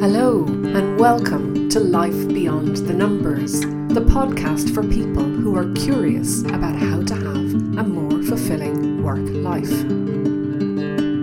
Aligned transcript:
Hello, 0.00 0.44
and 0.46 0.96
welcome 0.96 1.68
to 1.70 1.80
Life 1.80 2.28
Beyond 2.28 2.76
the 2.76 2.92
Numbers, 2.92 3.62
the 3.62 4.00
podcast 4.00 4.72
for 4.72 4.84
people 4.84 5.24
who 5.24 5.56
are 5.56 5.72
curious 5.72 6.42
about 6.42 6.76
how 6.76 7.02
to 7.02 7.14
have 7.16 7.54
a 7.80 7.82
more 7.82 8.22
fulfilling 8.22 9.02
work 9.02 9.18
life. 9.18 9.68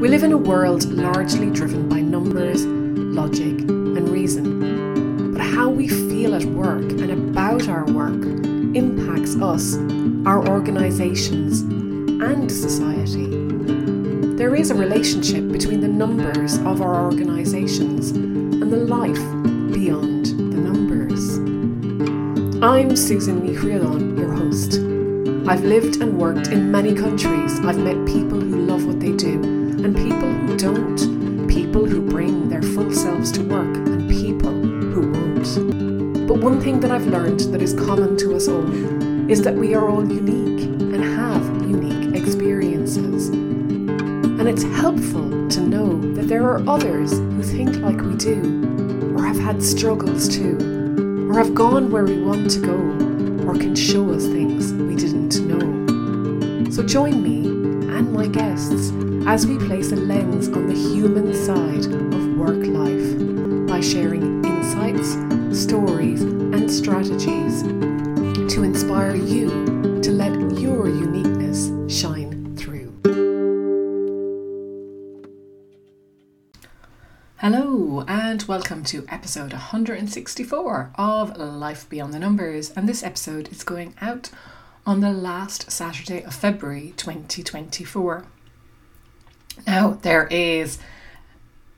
We 0.02 0.10
live 0.10 0.24
in 0.24 0.34
a 0.34 0.38
world 0.38 0.92
largely 0.92 1.50
driven 1.52 1.88
by 1.88 2.02
numbers, 2.02 2.66
logic, 2.66 3.62
and 3.62 4.10
reason. 4.10 5.32
But 5.32 5.42
how 5.42 5.70
we 5.70 5.88
feel 5.88 6.36
at 6.36 6.44
work 6.44 6.84
and 6.84 7.12
about 7.12 7.70
our 7.70 7.86
work 7.86 8.26
impacts 8.76 9.38
us, 9.38 9.78
our 10.28 10.46
organisations, 10.50 11.62
and 11.62 12.52
society. 12.52 13.55
There 14.36 14.54
is 14.54 14.70
a 14.70 14.76
relationship 14.76 15.50
between 15.50 15.80
the 15.80 15.88
numbers 15.88 16.58
of 16.58 16.82
our 16.82 17.06
organisations 17.06 18.10
and 18.12 18.70
the 18.70 18.76
life 18.76 19.16
beyond 19.72 20.26
the 20.26 20.60
numbers. 20.60 21.38
I'm 22.62 22.98
Susan 22.98 23.48
Mihrialon, 23.48 24.18
your 24.18 24.34
host. 24.34 24.74
I've 25.50 25.64
lived 25.64 26.02
and 26.02 26.20
worked 26.20 26.50
in 26.50 26.70
many 26.70 26.94
countries. 26.94 27.62
I've 27.62 27.78
met 27.78 28.06
people 28.06 28.42
who 28.42 28.66
love 28.66 28.86
what 28.86 29.00
they 29.00 29.14
do 29.14 29.42
and 29.42 29.96
people 29.96 30.30
who 30.30 30.58
don't, 30.58 31.48
people 31.48 31.86
who 31.86 32.02
bring 32.02 32.50
their 32.50 32.62
full 32.62 32.92
selves 32.92 33.32
to 33.32 33.42
work 33.42 33.78
and 33.78 34.10
people 34.10 34.52
who 34.52 35.12
won't. 35.14 36.28
But 36.28 36.40
one 36.40 36.60
thing 36.60 36.82
that 36.82 36.92
I've 36.92 37.08
learned 37.08 37.40
that 37.54 37.62
is 37.62 37.74
common 37.74 38.18
to 38.18 38.36
us 38.36 38.50
all 38.50 38.70
is 39.32 39.44
that 39.44 39.56
we 39.56 39.74
are 39.76 39.88
all 39.88 40.06
unique 40.06 40.45
helpful 44.86 45.50
to 45.50 45.62
know 45.62 46.00
that 46.14 46.28
there 46.28 46.44
are 46.44 46.62
others 46.70 47.14
who 47.14 47.42
think 47.42 47.76
like 47.78 48.00
we 48.02 48.14
do, 48.18 49.16
or 49.18 49.26
have 49.26 49.40
had 49.40 49.64
struggles 49.64 50.28
too, 50.30 51.28
or 51.28 51.40
have 51.40 51.56
gone 51.56 51.90
where 51.90 52.06
we 52.06 52.22
want 52.22 52.48
to 52.48 52.60
go, 52.60 52.78
or 53.48 53.56
can 53.56 53.74
show 53.74 54.08
us 54.12 54.28
things 54.28 54.74
we 54.74 54.96
didn't 54.96 55.40
know. 55.48 56.70
So 56.70 56.84
join 56.84 57.24
me 57.24 57.48
and 57.98 58.14
my 58.14 58.28
guests 58.28 58.92
as 59.26 59.48
we 59.48 59.58
place 59.58 59.92
a 59.92 59.96
lens 59.96 60.50
on 60.50 60.68
the 60.68 60.76
human 60.76 61.34
side 61.34 61.86
of 61.88 62.38
work 62.38 62.64
life 62.68 63.68
by 63.68 63.82
sharing 63.82 64.46
insights, 64.46 65.14
stories, 65.60 66.22
and 66.22 66.70
strategies 66.70 67.64
to 68.54 68.62
inspire 68.62 69.16
you 69.16 69.50
to 70.04 70.12
let 70.12 70.34
your 70.60 70.88
uniqueness 70.90 71.15
welcome 78.48 78.84
to 78.84 79.06
episode 79.10 79.54
164 79.54 80.92
of 80.96 81.38
Life 81.38 81.90
Beyond 81.90 82.14
the 82.14 82.20
Numbers. 82.20 82.70
And 82.72 82.88
this 82.88 83.02
episode 83.02 83.48
is 83.52 83.64
going 83.64 83.96
out 84.02 84.30
on 84.86 85.00
the 85.00 85.12
last 85.12 85.72
Saturday 85.72 86.22
of 86.22 86.36
February 86.36 86.94
2024. 86.98 88.26
Now, 89.66 89.98
there 90.02 90.28
is 90.28 90.78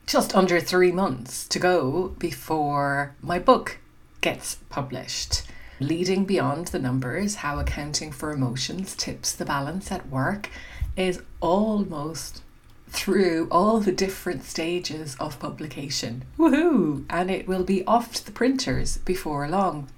just 0.06 0.34
under 0.34 0.60
three 0.60 0.92
months 0.92 1.48
to 1.48 1.58
go 1.58 2.08
before 2.18 3.14
my 3.22 3.38
book 3.38 3.78
gets 4.20 4.56
published. 4.68 5.44
Leading 5.80 6.24
Beyond 6.26 6.68
the 6.68 6.78
Numbers 6.78 7.36
How 7.36 7.58
Accounting 7.58 8.12
for 8.12 8.30
Emotions 8.30 8.94
Tips 8.94 9.32
the 9.32 9.46
Balance 9.46 9.90
at 9.90 10.08
Work 10.08 10.50
is 10.96 11.22
almost 11.40 12.42
through 12.98 13.46
all 13.50 13.78
the 13.78 13.92
different 13.92 14.42
stages 14.42 15.16
of 15.20 15.38
publication. 15.38 16.24
Woohoo! 16.36 17.04
And 17.08 17.30
it 17.30 17.46
will 17.46 17.62
be 17.62 17.84
off 17.86 18.12
to 18.14 18.26
the 18.26 18.32
printers 18.32 18.98
before 18.98 19.48
long. 19.48 19.88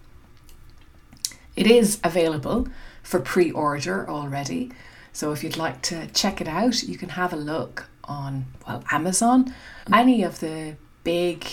It 1.57 1.67
is 1.67 1.99
available 2.05 2.69
for 3.03 3.19
pre 3.19 3.51
order 3.51 4.09
already. 4.09 4.71
So 5.13 5.33
if 5.33 5.43
you'd 5.43 5.57
like 5.57 5.83
to 5.83 6.07
check 6.09 6.41
it 6.41 6.47
out, 6.47 6.83
you 6.83 6.97
can 6.97 7.11
have 7.11 7.33
a 7.33 7.37
look 7.37 7.89
on, 8.05 8.47
well, 8.67 8.85
Amazon, 8.93 9.55
any 9.93 10.23
of 10.23 10.41
the 10.41 10.77
big 11.03 11.47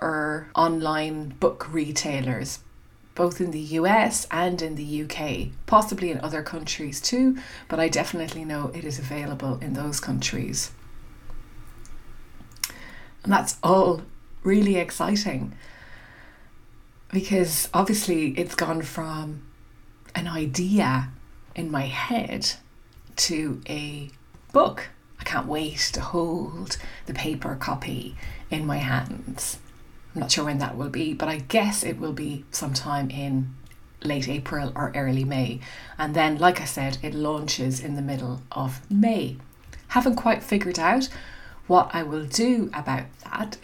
or 0.00 0.48
online 0.54 1.34
book 1.40 1.72
retailers 1.72 2.60
both 3.16 3.40
in 3.40 3.50
the 3.50 3.60
US 3.80 4.26
and 4.30 4.62
in 4.62 4.76
the 4.76 5.02
UK, 5.02 5.48
possibly 5.66 6.10
in 6.10 6.20
other 6.20 6.42
countries 6.42 7.00
too, 7.00 7.36
but 7.66 7.80
I 7.80 7.88
definitely 7.88 8.44
know 8.44 8.70
it 8.74 8.84
is 8.84 8.98
available 8.98 9.58
in 9.60 9.72
those 9.72 10.00
countries. 10.00 10.70
And 13.26 13.32
that's 13.32 13.56
all 13.60 14.02
really 14.44 14.76
exciting 14.76 15.52
because 17.12 17.68
obviously 17.74 18.28
it's 18.38 18.54
gone 18.54 18.82
from 18.82 19.42
an 20.14 20.28
idea 20.28 21.08
in 21.56 21.68
my 21.68 21.86
head 21.86 22.52
to 23.16 23.60
a 23.68 24.10
book. 24.52 24.90
I 25.18 25.24
can't 25.24 25.48
wait 25.48 25.90
to 25.94 26.00
hold 26.00 26.76
the 27.06 27.14
paper 27.14 27.56
copy 27.56 28.14
in 28.48 28.64
my 28.64 28.76
hands. 28.76 29.58
I'm 30.14 30.20
not 30.20 30.30
sure 30.30 30.44
when 30.44 30.58
that 30.58 30.76
will 30.76 30.88
be, 30.88 31.12
but 31.12 31.28
I 31.28 31.38
guess 31.38 31.82
it 31.82 31.98
will 31.98 32.12
be 32.12 32.44
sometime 32.52 33.10
in 33.10 33.56
late 34.04 34.28
April 34.28 34.70
or 34.76 34.92
early 34.94 35.24
May. 35.24 35.58
And 35.98 36.14
then, 36.14 36.38
like 36.38 36.60
I 36.60 36.64
said, 36.64 36.98
it 37.02 37.12
launches 37.12 37.80
in 37.80 37.96
the 37.96 38.02
middle 38.02 38.42
of 38.52 38.88
May. 38.88 39.38
Haven't 39.88 40.14
quite 40.14 40.44
figured 40.44 40.78
out 40.78 41.08
what 41.66 41.90
I 41.92 42.02
will 42.02 42.26
do 42.26 42.70
about 42.72 43.04
that, 43.24 43.58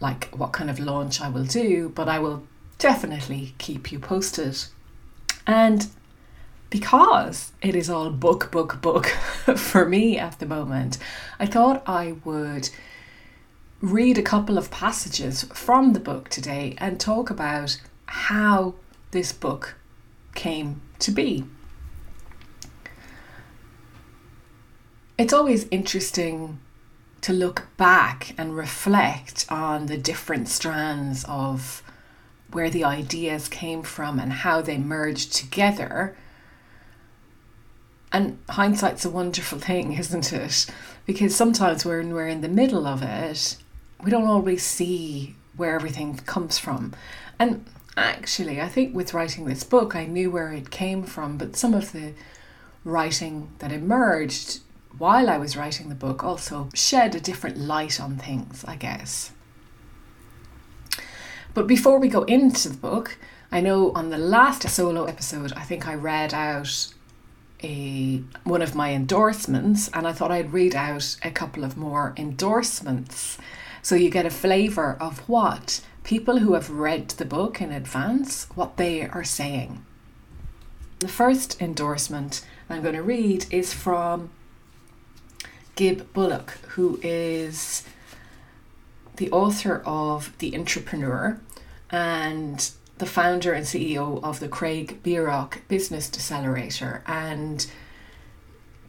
like 0.00 0.28
what 0.36 0.52
kind 0.52 0.70
of 0.70 0.78
launch 0.78 1.20
I 1.20 1.28
will 1.28 1.44
do, 1.44 1.90
but 1.90 2.08
I 2.08 2.18
will 2.18 2.44
definitely 2.78 3.54
keep 3.58 3.92
you 3.92 3.98
posted. 3.98 4.58
And 5.46 5.88
because 6.70 7.52
it 7.60 7.76
is 7.76 7.90
all 7.90 8.10
book, 8.10 8.50
book, 8.50 8.80
book 8.80 9.06
for 9.56 9.86
me 9.86 10.18
at 10.18 10.38
the 10.38 10.46
moment, 10.46 10.98
I 11.38 11.46
thought 11.46 11.82
I 11.86 12.16
would 12.24 12.70
read 13.80 14.16
a 14.16 14.22
couple 14.22 14.56
of 14.56 14.70
passages 14.70 15.42
from 15.52 15.92
the 15.92 16.00
book 16.00 16.28
today 16.28 16.74
and 16.78 16.98
talk 16.98 17.30
about 17.30 17.80
how 18.06 18.74
this 19.10 19.32
book 19.32 19.74
came 20.34 20.80
to 21.00 21.10
be. 21.10 21.44
It's 25.18 25.32
always 25.32 25.66
interesting 25.70 26.58
to 27.22 27.32
look 27.32 27.68
back 27.76 28.34
and 28.36 28.56
reflect 28.56 29.46
on 29.48 29.86
the 29.86 29.96
different 29.96 30.48
strands 30.48 31.24
of 31.24 31.82
where 32.50 32.68
the 32.68 32.84
ideas 32.84 33.48
came 33.48 33.82
from 33.82 34.18
and 34.18 34.32
how 34.32 34.60
they 34.60 34.76
merged 34.76 35.32
together. 35.32 36.16
And 38.12 38.38
hindsight's 38.50 39.04
a 39.04 39.10
wonderful 39.10 39.58
thing, 39.58 39.92
isn't 39.98 40.32
it? 40.32 40.66
Because 41.06 41.34
sometimes 41.34 41.84
when 41.84 42.12
we're 42.12 42.28
in 42.28 42.42
the 42.42 42.48
middle 42.48 42.86
of 42.86 43.02
it, 43.02 43.56
we 44.02 44.10
don't 44.10 44.26
always 44.26 44.64
see 44.64 45.36
where 45.56 45.74
everything 45.74 46.16
comes 46.16 46.58
from. 46.58 46.92
And 47.38 47.64
actually, 47.96 48.60
I 48.60 48.68
think 48.68 48.94
with 48.94 49.14
writing 49.14 49.44
this 49.44 49.64
book, 49.64 49.94
I 49.94 50.06
knew 50.06 50.30
where 50.30 50.52
it 50.52 50.70
came 50.70 51.04
from, 51.04 51.38
but 51.38 51.56
some 51.56 51.72
of 51.72 51.92
the 51.92 52.14
writing 52.84 53.50
that 53.60 53.70
emerged 53.70 54.60
while 54.98 55.28
I 55.28 55.38
was 55.38 55.56
writing 55.56 55.88
the 55.88 55.94
book 55.94 56.22
also 56.22 56.68
shed 56.74 57.14
a 57.14 57.20
different 57.20 57.58
light 57.58 58.00
on 58.00 58.16
things, 58.16 58.64
I 58.66 58.76
guess. 58.76 59.32
But 61.54 61.66
before 61.66 61.98
we 61.98 62.08
go 62.08 62.22
into 62.22 62.68
the 62.68 62.76
book, 62.76 63.18
I 63.50 63.60
know 63.60 63.92
on 63.92 64.10
the 64.10 64.18
last 64.18 64.68
solo 64.68 65.04
episode, 65.04 65.52
I 65.52 65.62
think 65.62 65.86
I 65.86 65.94
read 65.94 66.32
out 66.32 66.92
a 67.62 68.22
one 68.44 68.62
of 68.62 68.74
my 68.74 68.92
endorsements, 68.92 69.88
and 69.92 70.06
I 70.06 70.12
thought 70.12 70.32
I'd 70.32 70.52
read 70.52 70.74
out 70.74 71.16
a 71.22 71.30
couple 71.30 71.62
of 71.62 71.76
more 71.76 72.14
endorsements 72.16 73.38
so 73.82 73.94
you 73.96 74.10
get 74.10 74.26
a 74.26 74.30
flavour 74.30 74.96
of 75.00 75.28
what 75.28 75.80
people 76.04 76.38
who 76.38 76.54
have 76.54 76.70
read 76.70 77.08
the 77.10 77.24
book 77.24 77.60
in 77.60 77.72
advance, 77.72 78.46
what 78.54 78.76
they 78.76 79.08
are 79.08 79.24
saying. 79.24 79.84
The 81.00 81.08
first 81.08 81.60
endorsement 81.60 82.46
I'm 82.70 82.82
going 82.82 82.94
to 82.94 83.02
read 83.02 83.46
is 83.50 83.74
from 83.74 84.30
Gib 85.74 86.12
Bulloch, 86.12 86.50
who 86.68 87.00
is 87.02 87.84
the 89.16 89.30
author 89.30 89.82
of 89.86 90.36
The 90.38 90.52
Intrapreneur 90.52 91.38
and 91.90 92.70
the 92.98 93.06
founder 93.06 93.52
and 93.52 93.64
CEO 93.64 94.22
of 94.22 94.38
the 94.40 94.48
Craig 94.48 95.02
Bierach 95.02 95.66
Business 95.68 96.10
Decelerator. 96.10 97.00
And 97.06 97.66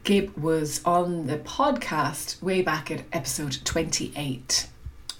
Gib 0.04 0.36
was 0.36 0.82
on 0.84 1.26
the 1.26 1.38
podcast 1.38 2.42
way 2.42 2.60
back 2.60 2.90
at 2.90 3.04
episode 3.12 3.58
28. 3.64 4.68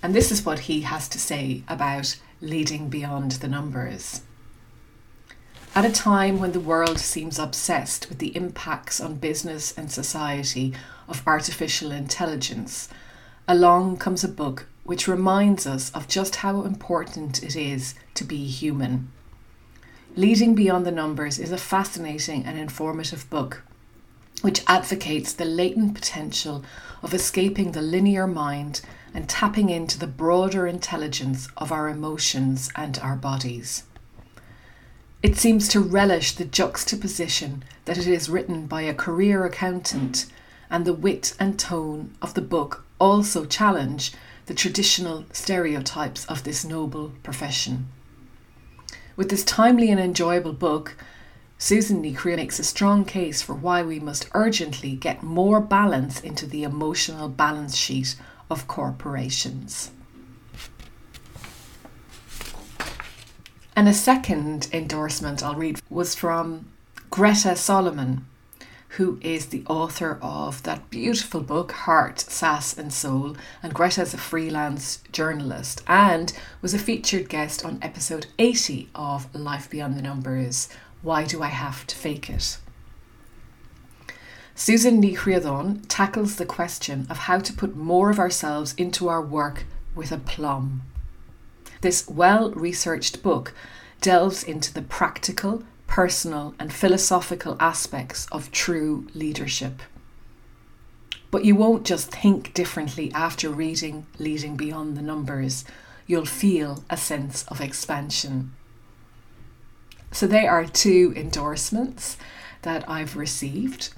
And 0.02 0.14
this 0.14 0.30
is 0.30 0.44
what 0.44 0.60
he 0.60 0.82
has 0.82 1.08
to 1.08 1.18
say 1.18 1.62
about 1.66 2.16
leading 2.42 2.90
beyond 2.90 3.32
the 3.32 3.48
numbers. 3.48 4.20
At 5.76 5.84
a 5.84 5.90
time 5.90 6.38
when 6.38 6.52
the 6.52 6.60
world 6.60 7.00
seems 7.00 7.36
obsessed 7.36 8.08
with 8.08 8.18
the 8.18 8.36
impacts 8.36 9.00
on 9.00 9.16
business 9.16 9.76
and 9.76 9.90
society 9.90 10.72
of 11.08 11.26
artificial 11.26 11.90
intelligence, 11.90 12.88
along 13.48 13.96
comes 13.96 14.22
a 14.22 14.28
book 14.28 14.68
which 14.84 15.08
reminds 15.08 15.66
us 15.66 15.90
of 15.90 16.06
just 16.06 16.36
how 16.36 16.62
important 16.62 17.42
it 17.42 17.56
is 17.56 17.96
to 18.14 18.22
be 18.22 18.46
human. 18.46 19.10
Leading 20.14 20.54
Beyond 20.54 20.86
the 20.86 20.92
Numbers 20.92 21.40
is 21.40 21.50
a 21.50 21.58
fascinating 21.58 22.44
and 22.44 22.56
informative 22.56 23.28
book 23.28 23.64
which 24.42 24.62
advocates 24.68 25.32
the 25.32 25.44
latent 25.44 25.94
potential 25.94 26.64
of 27.02 27.12
escaping 27.12 27.72
the 27.72 27.82
linear 27.82 28.28
mind 28.28 28.80
and 29.12 29.28
tapping 29.28 29.70
into 29.70 29.98
the 29.98 30.06
broader 30.06 30.68
intelligence 30.68 31.48
of 31.56 31.72
our 31.72 31.88
emotions 31.88 32.70
and 32.76 32.96
our 33.00 33.16
bodies. 33.16 33.82
It 35.24 35.38
seems 35.38 35.68
to 35.68 35.80
relish 35.80 36.32
the 36.32 36.44
juxtaposition 36.44 37.64
that 37.86 37.96
it 37.96 38.06
is 38.06 38.28
written 38.28 38.66
by 38.66 38.82
a 38.82 38.92
career 38.92 39.46
accountant, 39.46 40.26
and 40.68 40.84
the 40.84 40.92
wit 40.92 41.32
and 41.40 41.58
tone 41.58 42.14
of 42.20 42.34
the 42.34 42.42
book 42.42 42.84
also 43.00 43.46
challenge 43.46 44.12
the 44.44 44.52
traditional 44.52 45.24
stereotypes 45.32 46.26
of 46.26 46.44
this 46.44 46.62
noble 46.62 47.12
profession. 47.22 47.86
With 49.16 49.30
this 49.30 49.44
timely 49.44 49.90
and 49.90 49.98
enjoyable 49.98 50.52
book, 50.52 50.94
Susan 51.56 52.02
Nichria 52.02 52.36
makes 52.36 52.58
a 52.58 52.62
strong 52.62 53.06
case 53.06 53.40
for 53.40 53.54
why 53.54 53.82
we 53.82 53.98
must 53.98 54.28
urgently 54.34 54.94
get 54.94 55.22
more 55.22 55.58
balance 55.58 56.20
into 56.20 56.46
the 56.46 56.64
emotional 56.64 57.30
balance 57.30 57.74
sheet 57.74 58.14
of 58.50 58.68
corporations. 58.68 59.90
And 63.76 63.88
a 63.88 63.94
second 63.94 64.68
endorsement 64.72 65.42
I'll 65.42 65.56
read 65.56 65.80
was 65.90 66.14
from 66.14 66.70
Greta 67.10 67.56
Solomon, 67.56 68.24
who 68.90 69.18
is 69.20 69.46
the 69.46 69.64
author 69.66 70.16
of 70.22 70.62
that 70.62 70.90
beautiful 70.90 71.40
book, 71.40 71.72
Heart, 71.72 72.20
Sass 72.20 72.78
and 72.78 72.92
Soul. 72.92 73.36
And 73.64 73.74
Greta 73.74 74.02
is 74.02 74.14
a 74.14 74.18
freelance 74.18 75.02
journalist 75.10 75.82
and 75.88 76.32
was 76.62 76.72
a 76.72 76.78
featured 76.78 77.28
guest 77.28 77.64
on 77.64 77.80
episode 77.82 78.26
80 78.38 78.90
of 78.94 79.34
Life 79.34 79.68
Beyond 79.68 79.96
the 79.96 80.02
Numbers 80.02 80.68
Why 81.02 81.24
Do 81.24 81.42
I 81.42 81.48
Have 81.48 81.84
to 81.88 81.96
Fake 81.96 82.30
It? 82.30 82.58
Susan 84.54 85.02
Ní 85.02 85.16
Chriodáin 85.16 85.84
tackles 85.88 86.36
the 86.36 86.46
question 86.46 87.08
of 87.10 87.18
how 87.18 87.40
to 87.40 87.52
put 87.52 87.74
more 87.74 88.10
of 88.10 88.20
ourselves 88.20 88.72
into 88.78 89.08
our 89.08 89.20
work 89.20 89.64
with 89.96 90.12
aplomb. 90.12 90.82
This 91.84 92.08
well 92.08 92.50
researched 92.52 93.22
book 93.22 93.52
delves 94.00 94.42
into 94.42 94.72
the 94.72 94.80
practical, 94.80 95.64
personal, 95.86 96.54
and 96.58 96.72
philosophical 96.72 97.58
aspects 97.60 98.26
of 98.32 98.50
true 98.50 99.06
leadership. 99.12 99.82
But 101.30 101.44
you 101.44 101.54
won't 101.54 101.84
just 101.84 102.10
think 102.10 102.54
differently 102.54 103.12
after 103.12 103.50
reading 103.50 104.06
Leading 104.18 104.56
Beyond 104.56 104.96
the 104.96 105.02
Numbers, 105.02 105.66
you'll 106.06 106.24
feel 106.24 106.84
a 106.88 106.96
sense 106.96 107.44
of 107.48 107.60
expansion. 107.60 108.54
So, 110.10 110.26
they 110.26 110.46
are 110.46 110.64
two 110.64 111.12
endorsements 111.14 112.16
that 112.62 112.88
I've 112.88 113.14
received. 113.14 113.92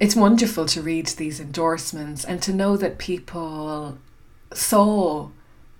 It's 0.00 0.16
wonderful 0.16 0.66
to 0.66 0.82
read 0.82 1.06
these 1.06 1.38
endorsements 1.38 2.24
and 2.24 2.42
to 2.42 2.52
know 2.52 2.76
that 2.76 2.98
people 2.98 3.98
saw 4.52 5.30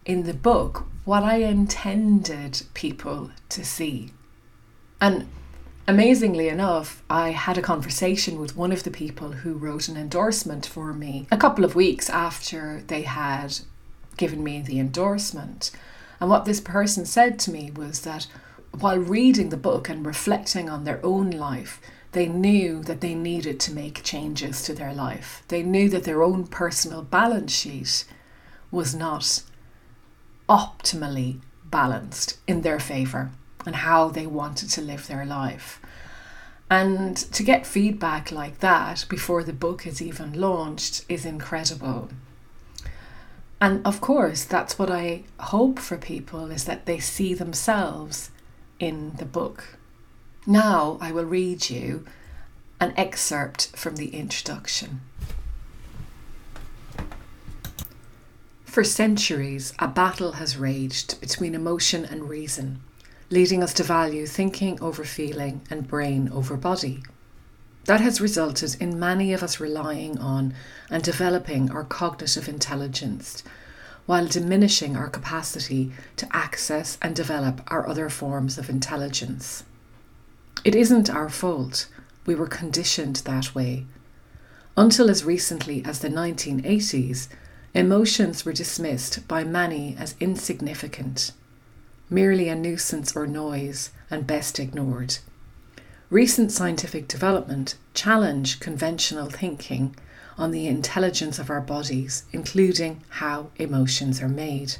in 0.07 0.23
the 0.23 0.33
book 0.33 0.87
what 1.05 1.23
I 1.23 1.37
intended 1.37 2.63
people 2.75 3.31
to 3.51 3.65
see. 3.65 4.13
And 5.01 5.29
amazingly 5.87 6.49
enough, 6.49 7.03
I 7.11 7.31
had 7.31 7.59
a 7.59 7.63
conversation 7.63 8.41
with 8.41 8.57
one 8.57 8.73
of 8.73 8.85
the 8.85 8.91
people 8.91 9.33
who 9.33 9.55
wrote 9.55 9.89
an 9.89 9.97
endorsement 9.97 10.65
for 10.65 10.93
me 10.93 11.27
a 11.31 11.37
couple 11.37 11.65
of 11.65 11.75
weeks 11.75 12.09
after 12.09 12.83
they 12.87 13.03
had 13.03 13.59
given 14.17 14.43
me 14.43 14.63
the 14.63 14.79
endorsement. 14.79 15.71
And 16.21 16.31
what 16.31 16.45
this 16.45 16.61
person 16.61 17.05
said 17.05 17.39
to 17.41 17.51
me 17.51 17.71
was 17.71 18.01
that 18.01 18.27
while 18.79 18.99
reading 18.99 19.51
the 19.51 19.57
book 19.57 19.89
and 19.89 20.07
reflecting 20.07 20.69
on 20.71 20.85
their 20.85 21.05
own 21.05 21.31
life, 21.31 21.81
they 22.13 22.27
knew 22.27 22.83
that 22.85 23.01
they 23.01 23.15
needed 23.15 23.61
to 23.61 23.75
make 23.75 24.03
changes 24.03 24.63
to 24.63 24.73
their 24.73 24.95
life. 24.95 25.43
They 25.49 25.63
knew 25.63 25.89
that 25.91 26.05
their 26.05 26.23
own 26.23 26.47
personal 26.47 27.03
balance 27.03 27.53
sheet 27.53 28.05
was 28.71 28.95
not 28.95 29.43
optimally 30.49 31.41
balanced 31.65 32.39
in 32.47 32.63
their 32.63 32.79
favour 32.79 33.31
and 33.65 33.77
how 33.77 34.09
they 34.09 34.27
wanted 34.27 34.71
to 34.71 34.81
live 34.81 35.07
their 35.07 35.25
life. 35.25 35.81
And 36.71 37.17
to 37.17 37.43
get 37.43 37.67
feedback 37.67 38.33
like 38.33 38.59
that 38.59 39.05
before 39.09 39.45
the 39.45 39.53
book 39.53 39.87
is 39.87 40.03
even 40.03 40.33
launched 40.33 41.05
is 41.09 41.25
incredible. 41.25 42.09
And 43.61 43.87
of 43.87 44.01
course, 44.01 44.45
that's 44.45 44.79
what 44.79 44.91
I 44.91 45.25
hope 45.39 45.79
for 45.79 45.97
people 45.97 46.51
is 46.51 46.65
that 46.65 46.87
they 46.87 46.99
see 46.99 47.35
themselves 47.35 48.31
in 48.79 49.13
the 49.17 49.25
book. 49.25 49.79
Now 50.47 50.99
I 51.01 51.13
will 51.13 51.25
read 51.25 51.71
you 51.71 52.05
an 52.81 52.93
excerpt 52.97 53.69
from 53.75 53.97
the 53.97 54.15
introduction. 54.15 55.01
For 58.77 58.85
centuries, 58.85 59.73
a 59.79 59.89
battle 59.89 60.33
has 60.33 60.59
raged 60.59 61.19
between 61.19 61.55
emotion 61.55 62.05
and 62.05 62.29
reason, 62.29 62.83
leading 63.31 63.63
us 63.63 63.73
to 63.73 63.83
value 63.83 64.27
thinking 64.27 64.79
over 64.83 65.03
feeling 65.03 65.63
and 65.71 65.89
brain 65.89 66.29
over 66.31 66.59
body. 66.59 67.03
That 67.87 68.03
has 68.03 68.21
resulted 68.21 68.77
in 68.79 68.99
many 68.99 69.33
of 69.33 69.43
us 69.43 69.61
relying 69.61 70.19
on 70.19 70.53
and 70.91 71.03
developing 71.03 71.71
our 71.71 71.85
cognitive 71.85 72.51
intelligence 72.51 73.43
while 74.05 74.27
diminishing 74.27 74.95
our 74.95 75.09
capacity 75.09 75.93
to 76.17 76.29
access 76.37 76.99
and 77.01 77.17
develop 77.17 77.63
our 77.69 77.89
other 77.89 78.11
forms 78.11 78.59
of 78.59 78.69
intelligence. 78.69 79.65
It 80.65 80.75
isn't 80.75 81.09
our 81.09 81.31
fault, 81.31 81.89
we 82.27 82.35
were 82.35 82.47
conditioned 82.47 83.17
that 83.25 83.55
way. 83.55 83.87
Until 84.77 85.09
as 85.09 85.25
recently 85.25 85.83
as 85.87 86.01
the 86.01 86.11
1980s, 86.11 87.29
Emotions 87.77 88.43
were 88.47 88.55
dismissed 88.55 89.29
by 89.29 89.45
many 89.45 89.95
as 89.99 90.15
insignificant, 90.19 91.33
merely 92.09 92.49
a 92.49 92.55
nuisance 92.55 93.15
or 93.15 93.27
noise, 93.27 93.91
and 94.11 94.27
best 94.27 94.59
ignored. 94.59 95.19
Recent 96.09 96.51
scientific 96.51 97.07
development 97.07 97.75
challenge 97.93 98.61
conventional 98.61 99.29
thinking 99.29 99.95
on 100.39 100.53
the 100.53 100.67
intelligence 100.67 101.39
of 101.39 101.51
our 101.51 101.61
bodies, 101.61 102.25
including 102.33 103.03
how 103.11 103.51
emotions 103.57 104.23
are 104.23 104.29
made, 104.29 104.77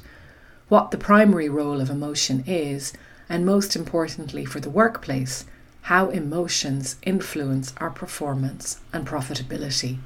what 0.67 0.89
the 0.89 0.97
primary 0.97 1.49
role 1.49 1.79
of 1.79 1.91
emotion 1.91 2.43
is, 2.47 2.93
and 3.29 3.45
most 3.45 3.75
importantly 3.75 4.43
for 4.43 4.59
the 4.59 4.71
workplace, 4.71 5.45
how 5.81 6.09
emotions 6.09 6.95
influence 7.03 7.75
our 7.77 7.91
performance 7.91 8.79
and 8.91 9.05
profitability. 9.05 9.99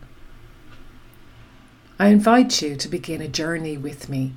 I 2.01 2.07
invite 2.07 2.63
you 2.63 2.75
to 2.77 2.89
begin 2.89 3.21
a 3.21 3.27
journey 3.27 3.77
with 3.77 4.09
me, 4.09 4.33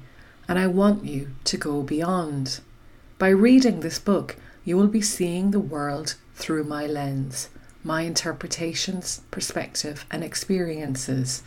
and 0.47 0.59
I 0.59 0.67
want 0.67 1.07
you 1.07 1.31
to 1.45 1.57
go 1.57 1.83
beyond. 1.83 2.61
By 3.19 3.31
reading 3.31 3.81
this 3.81 3.99
book, 3.99 4.37
you 4.67 4.77
will 4.77 4.87
be 4.87 5.01
seeing 5.01 5.51
the 5.51 5.61
world 5.61 6.17
through 6.35 6.65
my 6.65 6.87
lens, 6.87 7.49
my 7.83 8.03
interpretations, 8.03 9.23
perspective, 9.31 10.05
and 10.11 10.23
experiences. 10.23 11.43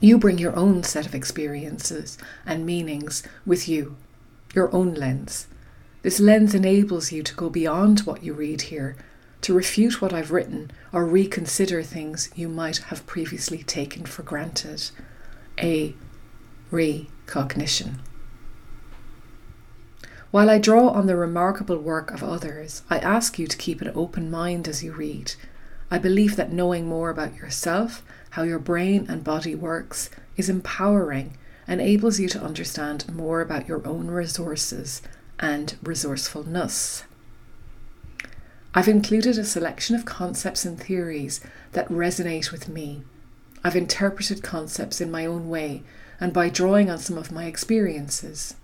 You 0.00 0.18
bring 0.18 0.38
your 0.38 0.56
own 0.56 0.82
set 0.82 1.06
of 1.06 1.14
experiences 1.14 2.18
and 2.44 2.66
meanings 2.66 3.22
with 3.46 3.68
you, 3.68 3.94
your 4.56 4.74
own 4.74 4.94
lens. 4.94 5.46
This 6.02 6.18
lens 6.18 6.52
enables 6.52 7.12
you 7.12 7.22
to 7.22 7.34
go 7.36 7.48
beyond 7.48 8.00
what 8.00 8.24
you 8.24 8.32
read 8.32 8.62
here 8.62 8.96
to 9.42 9.54
refute 9.54 10.00
what 10.00 10.12
I've 10.12 10.30
written 10.30 10.70
or 10.92 11.06
reconsider 11.06 11.82
things 11.82 12.30
you 12.34 12.48
might 12.48 12.78
have 12.78 13.06
previously 13.06 13.62
taken 13.62 14.04
for 14.04 14.22
granted. 14.22 14.90
A 15.58 15.94
recognition. 16.70 18.00
While 20.30 20.48
I 20.48 20.58
draw 20.58 20.88
on 20.88 21.06
the 21.06 21.16
remarkable 21.16 21.78
work 21.78 22.12
of 22.12 22.22
others, 22.22 22.82
I 22.88 22.98
ask 22.98 23.38
you 23.38 23.48
to 23.48 23.56
keep 23.56 23.80
an 23.80 23.90
open 23.94 24.30
mind 24.30 24.68
as 24.68 24.84
you 24.84 24.92
read. 24.92 25.34
I 25.90 25.98
believe 25.98 26.36
that 26.36 26.52
knowing 26.52 26.86
more 26.86 27.10
about 27.10 27.34
yourself, 27.34 28.04
how 28.30 28.44
your 28.44 28.60
brain 28.60 29.06
and 29.08 29.24
body 29.24 29.56
works, 29.56 30.08
is 30.36 30.48
empowering, 30.48 31.36
and 31.66 31.80
enables 31.80 32.20
you 32.20 32.28
to 32.28 32.42
understand 32.42 33.12
more 33.12 33.40
about 33.40 33.66
your 33.66 33.84
own 33.86 34.08
resources 34.08 35.02
and 35.40 35.76
resourcefulness. 35.82 37.02
I've 38.72 38.88
included 38.88 39.36
a 39.36 39.44
selection 39.44 39.96
of 39.96 40.04
concepts 40.04 40.64
and 40.64 40.78
theories 40.78 41.40
that 41.72 41.88
resonate 41.88 42.52
with 42.52 42.68
me. 42.68 43.02
I've 43.64 43.74
interpreted 43.74 44.42
concepts 44.42 45.00
in 45.00 45.10
my 45.10 45.26
own 45.26 45.48
way 45.48 45.82
and 46.20 46.32
by 46.32 46.50
drawing 46.50 46.88
on 46.88 46.98
some 46.98 47.18
of 47.18 47.32
my 47.32 47.46
experiences. 47.46 48.54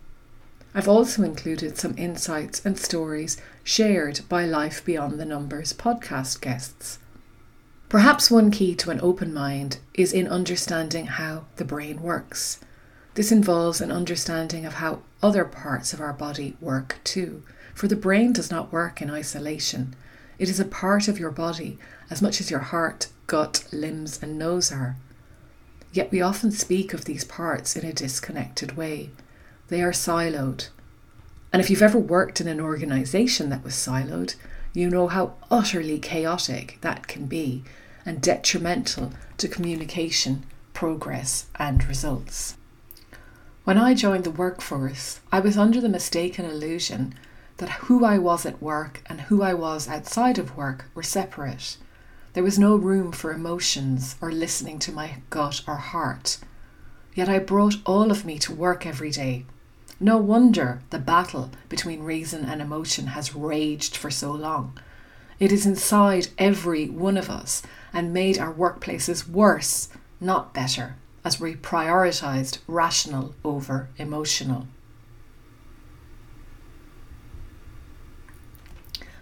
I've 0.74 0.88
also 0.88 1.22
included 1.22 1.76
some 1.76 1.96
insights 1.96 2.64
and 2.64 2.78
stories 2.78 3.36
shared 3.64 4.20
by 4.28 4.44
Life 4.44 4.84
Beyond 4.84 5.18
the 5.18 5.24
Numbers 5.24 5.72
podcast 5.72 6.40
guests. 6.40 6.98
Perhaps 7.88 8.30
one 8.30 8.50
key 8.50 8.74
to 8.76 8.90
an 8.90 9.00
open 9.00 9.32
mind 9.32 9.78
is 9.94 10.12
in 10.12 10.28
understanding 10.28 11.06
how 11.06 11.46
the 11.56 11.64
brain 11.64 12.02
works. 12.02 12.60
This 13.14 13.32
involves 13.32 13.80
an 13.80 13.90
understanding 13.90 14.66
of 14.66 14.74
how 14.74 15.00
other 15.22 15.44
parts 15.44 15.92
of 15.92 16.00
our 16.00 16.12
body 16.12 16.56
work 16.60 16.98
too, 17.02 17.42
for 17.76 17.88
the 17.88 17.94
brain 17.94 18.32
does 18.32 18.50
not 18.50 18.72
work 18.72 19.02
in 19.02 19.10
isolation. 19.10 19.94
It 20.38 20.48
is 20.48 20.58
a 20.58 20.64
part 20.64 21.08
of 21.08 21.18
your 21.18 21.30
body 21.30 21.78
as 22.08 22.22
much 22.22 22.40
as 22.40 22.50
your 22.50 22.60
heart, 22.60 23.08
gut, 23.26 23.64
limbs, 23.70 24.18
and 24.22 24.38
nose 24.38 24.72
are. 24.72 24.96
Yet 25.92 26.10
we 26.10 26.22
often 26.22 26.50
speak 26.50 26.94
of 26.94 27.04
these 27.04 27.22
parts 27.22 27.76
in 27.76 27.84
a 27.86 27.92
disconnected 27.92 28.78
way. 28.78 29.10
They 29.68 29.82
are 29.82 29.92
siloed. 29.92 30.70
And 31.52 31.60
if 31.60 31.68
you've 31.68 31.82
ever 31.82 31.98
worked 31.98 32.40
in 32.40 32.48
an 32.48 32.62
organisation 32.62 33.50
that 33.50 33.62
was 33.62 33.74
siloed, 33.74 34.36
you 34.72 34.88
know 34.88 35.08
how 35.08 35.34
utterly 35.50 35.98
chaotic 35.98 36.78
that 36.80 37.06
can 37.06 37.26
be 37.26 37.62
and 38.06 38.22
detrimental 38.22 39.12
to 39.36 39.48
communication, 39.48 40.46
progress, 40.72 41.46
and 41.56 41.86
results. 41.86 42.56
When 43.64 43.76
I 43.76 43.92
joined 43.92 44.24
the 44.24 44.30
workforce, 44.30 45.20
I 45.30 45.40
was 45.40 45.58
under 45.58 45.82
the 45.82 45.90
mistaken 45.90 46.46
illusion 46.46 47.14
that 47.58 47.70
who 47.70 48.04
I 48.04 48.18
was 48.18 48.44
at 48.44 48.62
work 48.62 49.02
and 49.06 49.22
who 49.22 49.42
I 49.42 49.54
was 49.54 49.88
outside 49.88 50.38
of 50.38 50.56
work 50.56 50.86
were 50.94 51.02
separate. 51.02 51.76
There 52.34 52.42
was 52.42 52.58
no 52.58 52.76
room 52.76 53.12
for 53.12 53.32
emotions 53.32 54.16
or 54.20 54.30
listening 54.30 54.78
to 54.80 54.92
my 54.92 55.22
gut 55.30 55.62
or 55.66 55.76
heart. 55.76 56.38
Yet 57.14 57.28
I 57.30 57.38
brought 57.38 57.76
all 57.86 58.10
of 58.10 58.26
me 58.26 58.38
to 58.40 58.54
work 58.54 58.84
every 58.84 59.10
day. 59.10 59.46
No 59.98 60.18
wonder 60.18 60.82
the 60.90 60.98
battle 60.98 61.50
between 61.70 62.02
reason 62.02 62.44
and 62.44 62.60
emotion 62.60 63.08
has 63.08 63.34
raged 63.34 63.96
for 63.96 64.10
so 64.10 64.32
long. 64.32 64.78
It 65.38 65.50
is 65.50 65.64
inside 65.64 66.28
every 66.36 66.88
one 66.90 67.16
of 67.16 67.30
us 67.30 67.62
and 67.92 68.12
made 68.12 68.38
our 68.38 68.52
workplaces 68.52 69.26
worse, 69.26 69.88
not 70.20 70.52
better, 70.52 70.96
as 71.24 71.40
we 71.40 71.54
prioritised 71.54 72.58
rational 72.66 73.34
over 73.42 73.88
emotional. 73.96 74.66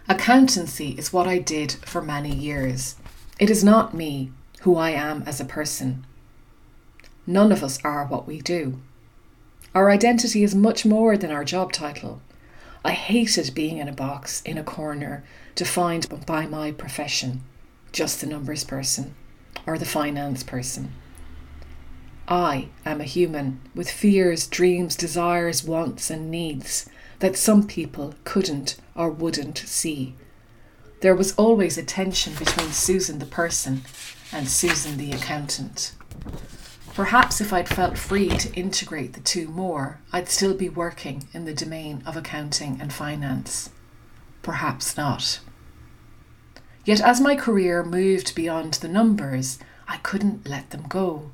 Accountancy 0.07 0.91
is 0.99 1.15
what 1.15 1.27
I 1.27 1.39
did 1.39 1.73
for 1.73 2.03
many 2.03 2.35
years. 2.35 2.97
It 3.39 3.49
is 3.49 3.65
not 3.65 3.95
me, 3.95 4.33
who 4.61 4.77
I 4.77 4.91
am 4.91 5.23
as 5.27 5.41
a 5.41 5.47
person. 5.47 6.05
None 7.27 7.51
of 7.51 7.65
us 7.65 7.79
are 7.83 8.05
what 8.05 8.27
we 8.27 8.43
do. 8.43 8.81
Our 9.75 9.91
identity 9.91 10.43
is 10.45 10.55
much 10.55 10.85
more 10.85 11.17
than 11.17 11.31
our 11.31 11.43
job 11.43 11.73
title. 11.73 12.21
I 12.85 12.93
hated 12.93 13.55
being 13.55 13.79
in 13.79 13.89
a 13.89 13.95
box, 13.95 14.43
in 14.43 14.59
a 14.59 14.63
corner, 14.63 15.25
defined 15.55 16.27
by 16.27 16.45
my 16.47 16.71
profession, 16.71 17.43
just 17.91 18.21
the 18.21 18.27
numbers 18.27 18.63
person 18.63 19.15
or 19.67 19.79
the 19.79 19.87
finance 19.87 20.43
person. 20.43 20.93
I 22.29 22.69
am 22.85 23.01
a 23.01 23.05
human 23.05 23.63
with 23.75 23.91
fears, 23.91 24.47
dreams, 24.47 24.97
desires, 24.97 25.65
wants, 25.65 26.11
and 26.11 26.31
needs 26.31 26.91
that 27.25 27.39
some 27.39 27.67
people 27.67 28.13
couldn't 28.25 28.77
or 28.95 29.09
wouldn't 29.09 29.57
see. 29.57 30.15
There 31.01 31.15
was 31.15 31.35
always 31.37 31.79
a 31.79 31.83
tension 31.83 32.35
between 32.35 32.71
Susan 32.71 33.19
the 33.19 33.25
person 33.25 33.81
and 34.31 34.47
Susan 34.47 34.99
the 34.99 35.11
accountant. 35.13 35.95
Perhaps 36.93 37.41
if 37.41 37.51
I'd 37.51 37.67
felt 37.67 37.97
free 37.97 38.29
to 38.29 38.53
integrate 38.53 39.15
the 39.15 39.21
two 39.21 39.49
more, 39.49 40.01
I'd 40.13 40.29
still 40.29 40.53
be 40.53 40.69
working 40.69 41.27
in 41.33 41.47
the 41.47 41.55
domain 41.55 42.03
of 42.05 42.15
accounting 42.15 42.79
and 42.79 42.93
finance. 42.93 43.71
Perhaps 44.43 44.99
not. 44.99 45.41
Yet 46.85 47.01
as 47.01 47.23
my 47.23 47.37
career 47.37 47.83
moved 47.83 48.35
beyond 48.35 48.75
the 48.75 48.89
numbers, 48.89 49.59
I 49.89 49.97
couldn't 49.97 50.47
let 50.47 50.73
them 50.73 50.85
go. 50.91 51.31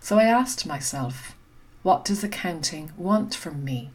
So 0.00 0.18
I 0.18 0.24
asked 0.24 0.66
myself, 0.66 1.36
what 1.84 2.04
does 2.04 2.24
accounting 2.24 2.90
want 2.96 3.32
from 3.32 3.64
me? 3.64 3.92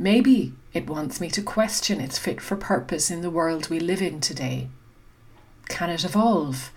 Maybe 0.00 0.52
it 0.72 0.88
wants 0.88 1.20
me 1.20 1.28
to 1.30 1.42
question 1.42 2.00
its 2.00 2.20
fit 2.20 2.40
for 2.40 2.56
purpose 2.56 3.10
in 3.10 3.20
the 3.20 3.32
world 3.32 3.68
we 3.68 3.80
live 3.80 4.00
in 4.00 4.20
today. 4.20 4.68
Can 5.68 5.90
it 5.90 6.04
evolve? 6.04 6.70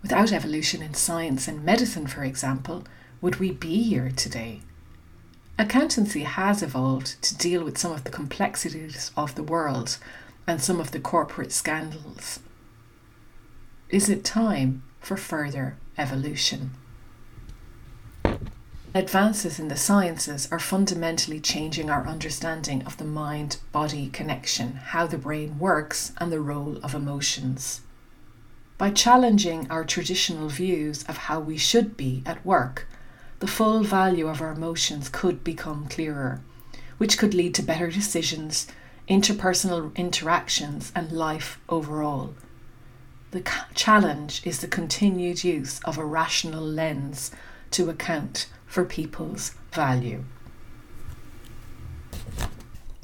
Without 0.00 0.32
evolution 0.32 0.80
in 0.80 0.94
science 0.94 1.46
and 1.46 1.62
medicine, 1.62 2.06
for 2.06 2.24
example, 2.24 2.84
would 3.20 3.36
we 3.36 3.50
be 3.50 3.82
here 3.82 4.10
today? 4.10 4.60
Accountancy 5.58 6.22
has 6.22 6.62
evolved 6.62 7.20
to 7.20 7.36
deal 7.36 7.62
with 7.62 7.76
some 7.76 7.92
of 7.92 8.04
the 8.04 8.10
complexities 8.10 9.10
of 9.14 9.34
the 9.34 9.42
world 9.42 9.98
and 10.46 10.62
some 10.62 10.80
of 10.80 10.92
the 10.92 11.00
corporate 11.00 11.52
scandals. 11.52 12.40
Is 13.90 14.08
it 14.08 14.24
time 14.24 14.82
for 15.00 15.18
further 15.18 15.76
evolution? 15.98 16.70
Advances 18.94 19.58
in 19.58 19.68
the 19.68 19.76
sciences 19.76 20.46
are 20.52 20.58
fundamentally 20.58 21.40
changing 21.40 21.88
our 21.88 22.06
understanding 22.06 22.82
of 22.82 22.98
the 22.98 23.04
mind 23.04 23.56
body 23.72 24.10
connection, 24.10 24.74
how 24.74 25.06
the 25.06 25.16
brain 25.16 25.58
works, 25.58 26.12
and 26.18 26.30
the 26.30 26.40
role 26.40 26.76
of 26.82 26.94
emotions. 26.94 27.80
By 28.76 28.90
challenging 28.90 29.66
our 29.70 29.82
traditional 29.82 30.50
views 30.50 31.04
of 31.04 31.16
how 31.16 31.40
we 31.40 31.56
should 31.56 31.96
be 31.96 32.22
at 32.26 32.44
work, 32.44 32.86
the 33.38 33.46
full 33.46 33.82
value 33.82 34.28
of 34.28 34.42
our 34.42 34.52
emotions 34.52 35.08
could 35.08 35.42
become 35.42 35.88
clearer, 35.88 36.42
which 36.98 37.16
could 37.16 37.32
lead 37.32 37.54
to 37.54 37.62
better 37.62 37.90
decisions, 37.90 38.66
interpersonal 39.08 39.94
interactions, 39.96 40.92
and 40.94 41.10
life 41.10 41.58
overall. 41.70 42.34
The 43.30 43.42
challenge 43.74 44.42
is 44.44 44.60
the 44.60 44.68
continued 44.68 45.44
use 45.44 45.80
of 45.84 45.96
a 45.96 46.04
rational 46.04 46.62
lens 46.62 47.30
to 47.72 47.90
account 47.90 48.48
for 48.66 48.84
people's 48.84 49.54
value. 49.72 50.24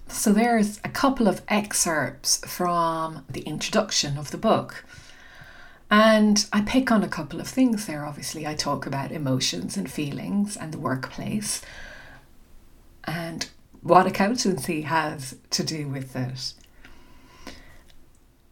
So, 0.08 0.32
there's 0.32 0.78
a 0.84 0.88
couple 0.88 1.28
of 1.28 1.42
excerpts 1.48 2.38
from 2.46 3.24
the 3.28 3.42
introduction 3.42 4.16
of 4.16 4.30
the 4.30 4.38
book. 4.38 4.84
And 5.90 6.46
I 6.52 6.60
pick 6.62 6.90
on 6.90 7.02
a 7.02 7.08
couple 7.08 7.40
of 7.40 7.48
things 7.48 7.86
there. 7.86 8.04
Obviously, 8.04 8.46
I 8.46 8.54
talk 8.54 8.86
about 8.86 9.12
emotions 9.12 9.76
and 9.76 9.90
feelings 9.90 10.56
and 10.56 10.72
the 10.72 10.78
workplace 10.78 11.62
and 13.04 13.48
what 13.82 14.06
accountancy 14.06 14.82
has 14.82 15.36
to 15.50 15.64
do 15.64 15.88
with 15.88 16.14
it. 16.14 16.54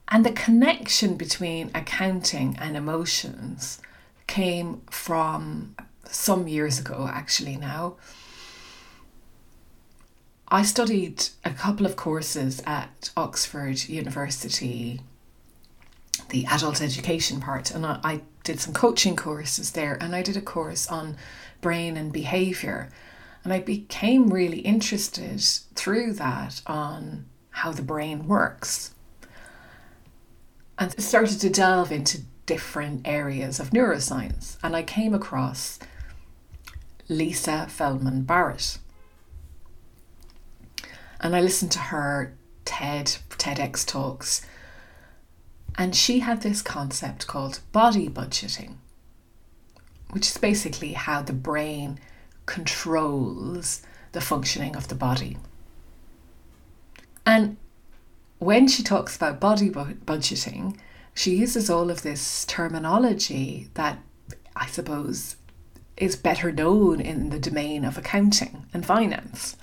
And 0.08 0.24
the 0.24 0.32
connection 0.32 1.16
between 1.16 1.70
accounting 1.74 2.56
and 2.58 2.76
emotions 2.76 3.80
came 4.26 4.82
from 4.90 5.74
some 6.10 6.48
years 6.48 6.78
ago, 6.78 7.08
actually, 7.10 7.56
now. 7.56 7.96
I 10.48 10.62
studied 10.62 11.28
a 11.44 11.50
couple 11.50 11.86
of 11.86 11.96
courses 11.96 12.62
at 12.66 13.10
Oxford 13.16 13.88
University 13.88 15.00
the 16.30 16.46
adult 16.46 16.80
education 16.80 17.40
part, 17.40 17.70
and 17.70 17.86
I, 17.86 18.00
I 18.02 18.20
did 18.42 18.60
some 18.60 18.72
coaching 18.72 19.16
courses 19.16 19.72
there, 19.72 19.96
and 20.00 20.14
I 20.14 20.22
did 20.22 20.36
a 20.36 20.40
course 20.40 20.86
on 20.88 21.16
brain 21.60 21.96
and 21.96 22.12
behavior. 22.12 22.90
And 23.44 23.52
I 23.52 23.60
became 23.60 24.32
really 24.32 24.58
interested 24.58 25.40
through 25.74 26.14
that 26.14 26.62
on 26.66 27.26
how 27.50 27.72
the 27.72 27.82
brain 27.82 28.26
works 28.26 28.92
and 30.78 31.00
started 31.00 31.40
to 31.40 31.50
delve 31.50 31.92
into 31.92 32.22
different 32.44 33.06
areas 33.06 33.60
of 33.60 33.70
neuroscience. 33.70 34.56
And 34.62 34.74
I 34.76 34.82
came 34.82 35.14
across 35.14 35.78
Lisa 37.08 37.66
Feldman 37.68 38.22
Barrett. 38.22 38.78
And 41.20 41.34
I 41.34 41.40
listened 41.40 41.72
to 41.72 41.78
her 41.78 42.36
TED, 42.64 43.18
TEDx 43.30 43.86
talks 43.86 44.46
and 45.76 45.94
she 45.94 46.20
had 46.20 46.40
this 46.40 46.62
concept 46.62 47.26
called 47.26 47.60
body 47.72 48.08
budgeting, 48.08 48.76
which 50.10 50.28
is 50.28 50.38
basically 50.38 50.94
how 50.94 51.22
the 51.22 51.32
brain 51.32 51.98
controls 52.46 53.82
the 54.12 54.20
functioning 54.20 54.74
of 54.74 54.88
the 54.88 54.94
body. 54.94 55.36
And 57.26 57.56
when 58.38 58.68
she 58.68 58.82
talks 58.82 59.16
about 59.16 59.40
body 59.40 59.68
bu- 59.68 59.94
budgeting, 59.94 60.78
she 61.14 61.36
uses 61.36 61.68
all 61.68 61.90
of 61.90 62.02
this 62.02 62.44
terminology 62.46 63.68
that 63.74 63.98
I 64.54 64.66
suppose 64.66 65.35
is 65.96 66.16
better 66.16 66.52
known 66.52 67.00
in 67.00 67.30
the 67.30 67.38
domain 67.38 67.84
of 67.84 67.96
accounting 67.96 68.66
and 68.74 68.84
finance. 68.84 69.56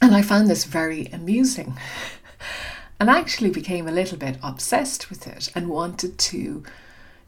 And 0.00 0.14
I 0.14 0.22
found 0.22 0.48
this 0.48 0.64
very 0.64 1.06
amusing 1.06 1.76
and 3.00 3.08
actually 3.08 3.50
became 3.50 3.86
a 3.86 3.92
little 3.92 4.18
bit 4.18 4.38
obsessed 4.42 5.10
with 5.10 5.26
it 5.26 5.50
and 5.54 5.68
wanted 5.68 6.18
to 6.18 6.64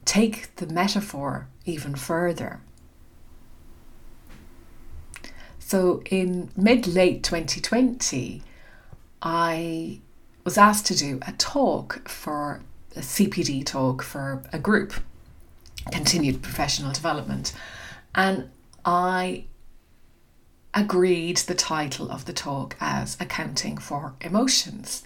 take 0.03 0.55
the 0.55 0.67
metaphor 0.67 1.47
even 1.65 1.95
further. 1.95 2.61
So 5.59 6.03
in 6.11 6.51
mid 6.55 6.85
late 6.85 7.23
2020, 7.23 8.43
I 9.21 9.99
was 10.43 10.57
asked 10.57 10.85
to 10.87 10.95
do 10.95 11.19
a 11.27 11.31
talk 11.33 12.07
for 12.07 12.61
a 12.95 12.99
CPD 12.99 13.65
talk 13.65 14.03
for 14.03 14.43
a 14.53 14.59
group, 14.59 14.93
continued 15.91 16.41
professional 16.41 16.91
development. 16.91 17.53
And 18.13 18.49
I 18.83 19.45
agreed 20.73 21.37
the 21.37 21.55
title 21.55 22.11
of 22.11 22.25
the 22.25 22.33
talk 22.33 22.75
as 22.79 23.17
Accounting 23.19 23.77
for 23.77 24.13
Emotions. 24.21 25.03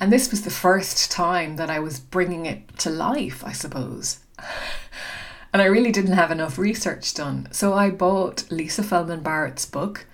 And 0.00 0.12
this 0.12 0.30
was 0.30 0.42
the 0.42 0.50
first 0.50 1.10
time 1.10 1.56
that 1.56 1.70
I 1.70 1.78
was 1.78 2.00
bringing 2.00 2.46
it 2.46 2.78
to 2.78 2.90
life, 2.90 3.44
I 3.44 3.52
suppose. 3.52 4.20
And 5.52 5.62
I 5.62 5.66
really 5.66 5.92
didn't 5.92 6.12
have 6.12 6.30
enough 6.30 6.58
research 6.58 7.14
done. 7.14 7.48
So 7.52 7.72
I 7.72 7.90
bought 7.90 8.50
Lisa 8.50 8.82
Feldman 8.82 9.20
Barrett's 9.20 9.64
book, 9.64 10.06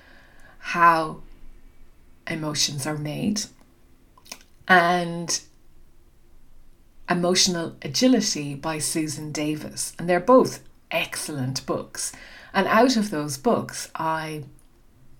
How 0.58 1.22
Emotions 2.28 2.86
Are 2.86 2.96
Made, 2.96 3.42
and 4.68 5.40
Emotional 7.08 7.76
Agility 7.82 8.54
by 8.54 8.78
Susan 8.78 9.32
David. 9.32 9.80
And 9.98 10.08
they're 10.08 10.20
both 10.20 10.62
excellent 10.90 11.64
books. 11.66 12.12
And 12.52 12.66
out 12.66 12.96
of 12.96 13.10
those 13.10 13.36
books, 13.36 13.90
I 13.94 14.44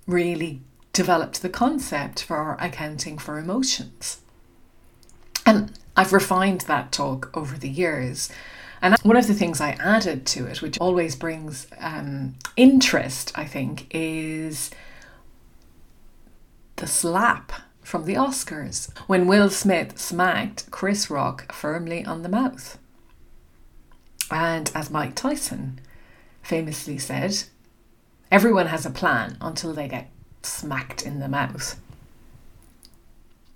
really 0.07 0.63
developed 0.93 1.43
the 1.43 1.49
concept 1.49 2.23
for 2.23 2.57
accounting 2.61 3.19
for 3.19 3.39
emotions. 3.39 4.21
And 5.45 5.79
I've 5.97 6.13
refined 6.13 6.63
that 6.63 6.93
talk 6.93 7.31
over 7.37 7.57
the 7.57 7.69
years. 7.69 8.31
And 8.81 8.97
one 9.03 9.17
of 9.17 9.27
the 9.27 9.35
things 9.35 9.61
I 9.61 9.73
added 9.73 10.27
to 10.27 10.47
it, 10.47 10.63
which 10.63 10.79
always 10.79 11.17
brings 11.17 11.67
um, 11.79 12.37
interest, 12.57 13.33
I 13.35 13.45
think, 13.45 13.87
is 13.91 14.71
the 16.77 16.87
slap 16.87 17.53
from 17.85 18.05
the 18.05 18.15
Oscars 18.15 18.91
when 19.07 19.27
Will 19.27 19.51
Smith 19.51 19.99
smacked 19.99 20.71
Chris 20.71 21.09
Rock 21.09 21.53
firmly 21.53 22.05
on 22.05 22.23
the 22.23 22.29
mouth. 22.29 22.79
And 24.31 24.73
as 24.75 24.91
Mike 24.91 25.15
Tyson 25.15 25.81
famously 26.43 26.99
said, 26.99 27.45
everyone 28.31 28.67
has 28.67 28.85
a 28.85 28.91
plan 28.91 29.37
until 29.41 29.73
they 29.73 29.87
get 29.87 30.11
smacked 30.43 31.03
in 31.03 31.21
the 31.21 31.29
mouth. 31.29 31.79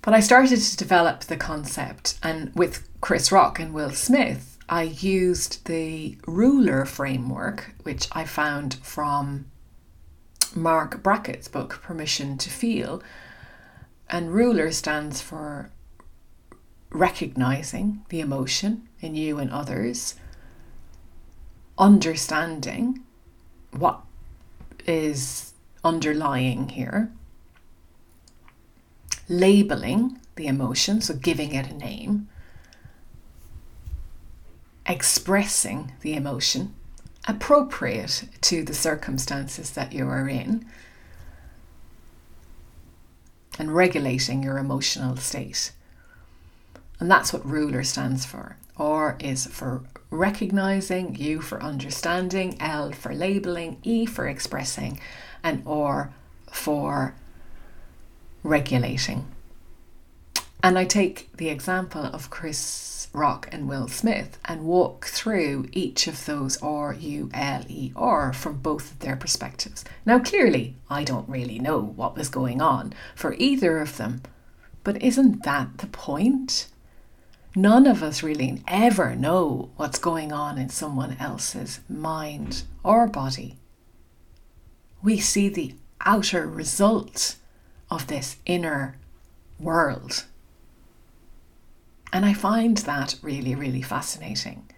But 0.03 0.15
I 0.15 0.21
started 0.21 0.61
to 0.61 0.77
develop 0.77 1.25
the 1.25 1.37
concept, 1.37 2.19
and 2.23 2.55
with 2.55 2.89
Chris 3.01 3.33
Rock 3.33 3.59
and 3.59 3.75
Will 3.75 3.91
Smith, 3.91 4.57
I 4.69 4.83
used 4.83 5.67
the 5.67 6.19
ruler 6.27 6.85
framework, 6.85 7.75
which 7.83 8.09
I 8.13 8.25
found 8.25 8.75
from 8.83 9.47
Marc 10.55 11.03
Brackett's 11.03 11.49
book, 11.49 11.81
Permission 11.83 12.39
to 12.39 12.51
Feel. 12.51 13.03
And 14.11 14.33
ruler 14.33 14.73
stands 14.73 15.21
for 15.21 15.71
recognizing 16.91 18.05
the 18.09 18.21
emotion 18.21 18.89
in 19.01 19.15
you 19.15 19.39
and 19.39 19.51
others, 19.51 20.15
understanding 21.77 23.05
what 23.71 24.01
is 24.87 25.53
underlying 25.85 26.71
here, 26.71 27.13
labeling 29.29 30.19
the 30.37 30.47
emotion, 30.47 31.01
so 31.03 31.15
giving 31.15 31.55
it 31.55 31.71
a 31.71 31.75
name, 31.75 32.29
expressing 34.87 35.93
the 36.01 36.15
emotion 36.15 36.75
appropriate 37.27 38.25
to 38.41 38.65
the 38.65 38.75
circumstances 38.75 39.73
that 39.73 39.93
you 39.93 40.09
are 40.09 40.27
in, 40.29 40.65
and 43.59 43.75
regulating 43.75 44.43
your 44.43 44.59
emotional 44.59 45.17
state. 45.17 45.73
And 47.01 47.11
that's 47.11 47.33
what 47.33 47.47
ruler 47.47 47.85
stands 47.85 48.25
for. 48.25 48.57
R 48.77 49.17
is 49.21 49.47
for 49.47 49.83
recognizing, 50.11 51.17
U 51.17 51.41
for 51.41 51.63
understanding, 51.63 52.57
L 52.61 52.93
for 52.93 53.15
labeling, 53.15 53.79
E 53.83 54.07
for 54.07 54.29
expressing, 54.29 55.01
and 55.43 55.63
R 55.67 56.13
for 56.51 57.15
regulating. 58.43 59.27
And 60.63 60.77
I 60.77 60.85
take 60.85 61.37
the 61.37 61.49
example 61.49 62.05
of 62.05 62.31
Chris 62.31 63.09
Rock 63.13 63.49
and 63.53 63.69
Will 63.69 63.87
Smith 63.87 64.39
and 64.45 64.65
walk 64.65 65.07
through 65.07 65.69
each 65.73 66.09
of 66.09 66.27
those 66.27 66.61
R, 66.61 66.93
U, 66.95 67.31
L, 67.33 67.65
E, 67.69 67.93
R 67.95 68.33
from 68.33 68.59
both 68.59 68.93
of 68.93 68.99
their 68.99 69.17
perspectives. 69.17 69.85
Now, 70.05 70.19
clearly, 70.19 70.75
I 70.91 71.05
don't 71.05 71.29
really 71.29 71.59
know 71.59 71.81
what 71.81 72.17
was 72.17 72.29
going 72.29 72.61
on 72.61 72.93
for 73.15 73.35
either 73.39 73.79
of 73.79 73.97
them, 73.99 74.23
but 74.83 75.01
isn't 75.01 75.45
that 75.45 75.79
the 75.79 75.87
point? 75.87 76.67
None 77.55 77.87
of 77.87 78.03
us 78.03 78.23
really 78.23 78.63
ever 78.67 79.15
know 79.15 79.71
what's 79.77 79.99
going 79.99 80.33
on 80.33 80.59
in 80.59 80.69
someone 80.69 81.17
else's 81.19 81.81
mind 81.89 82.65
or 82.83 83.07
body. 83.07 83.57
We 85.03 85.19
see 85.19 85.49
the 85.49 85.75
outer 86.01 86.47
result 86.47 87.37
of 87.91 88.09
this 88.09 88.37
inner 88.45 88.97
world. 89.59 90.25
And 92.13 92.25
I 92.25 92.33
find 92.33 92.79
that 92.79 93.17
really, 93.23 93.55
really 93.55 93.83
fascinating. 93.83 94.69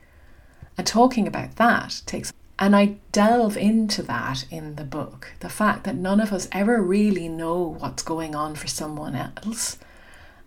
And 0.76 0.86
talking 0.86 1.26
about 1.26 1.56
that 1.56 2.02
takes, 2.06 2.32
and 2.58 2.74
I 2.74 2.96
delve 3.12 3.56
into 3.56 4.02
that 4.02 4.46
in 4.50 4.76
the 4.76 4.84
book 4.84 5.32
the 5.40 5.48
fact 5.48 5.84
that 5.84 5.96
none 5.96 6.20
of 6.20 6.32
us 6.32 6.48
ever 6.52 6.82
really 6.82 7.28
know 7.28 7.76
what's 7.78 8.02
going 8.02 8.34
on 8.34 8.54
for 8.54 8.66
someone 8.66 9.14
else 9.14 9.78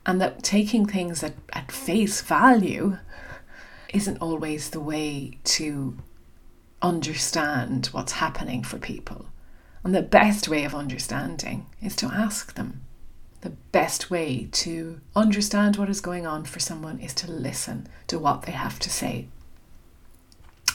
and 0.06 0.19
that 0.19 0.43
taking 0.43 0.86
things 0.86 1.24
at, 1.24 1.34
at 1.54 1.72
face 1.72 2.22
value 2.22 2.98
isn't 3.93 4.22
always 4.22 4.72
the 4.72 4.80
way 4.80 5.38
to 5.43 5.98
understand 6.82 7.88
what's 7.88 8.13
happening 8.13 8.63
for 8.63 8.78
people. 8.78 9.28
And 9.84 9.93
the 9.96 10.02
best 10.02 10.48
way 10.48 10.63
of 10.65 10.76
understanding 10.76 11.67
is 11.82 11.96
to 11.98 12.08
ask 12.08 12.56
them. 12.56 12.82
The 13.43 13.51
best 13.71 14.10
way 14.10 14.47
to 14.51 14.99
understand 15.15 15.77
what 15.77 15.89
is 15.89 16.01
going 16.01 16.25
on 16.25 16.43
for 16.45 16.60
someone 16.60 16.99
is 16.99 17.13
to 17.15 17.32
listen 17.32 17.88
to 18.08 18.19
what 18.19 18.43
they 18.43 18.51
have 18.51 18.79
to 18.79 18.89
say. 18.89 19.27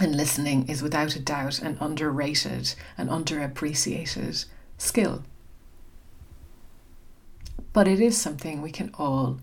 And 0.00 0.16
listening 0.16 0.68
is 0.68 0.82
without 0.82 1.16
a 1.16 1.20
doubt 1.20 1.60
an 1.60 1.76
underrated 1.80 2.74
and 2.96 3.08
underappreciated 3.10 4.44
skill 4.76 5.24
but 7.78 7.86
it 7.86 8.00
is 8.00 8.20
something 8.20 8.60
we 8.60 8.72
can 8.72 8.90
all 8.94 9.38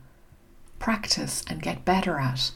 practice 0.78 1.44
and 1.48 1.62
get 1.62 1.86
better 1.86 2.18
at. 2.18 2.52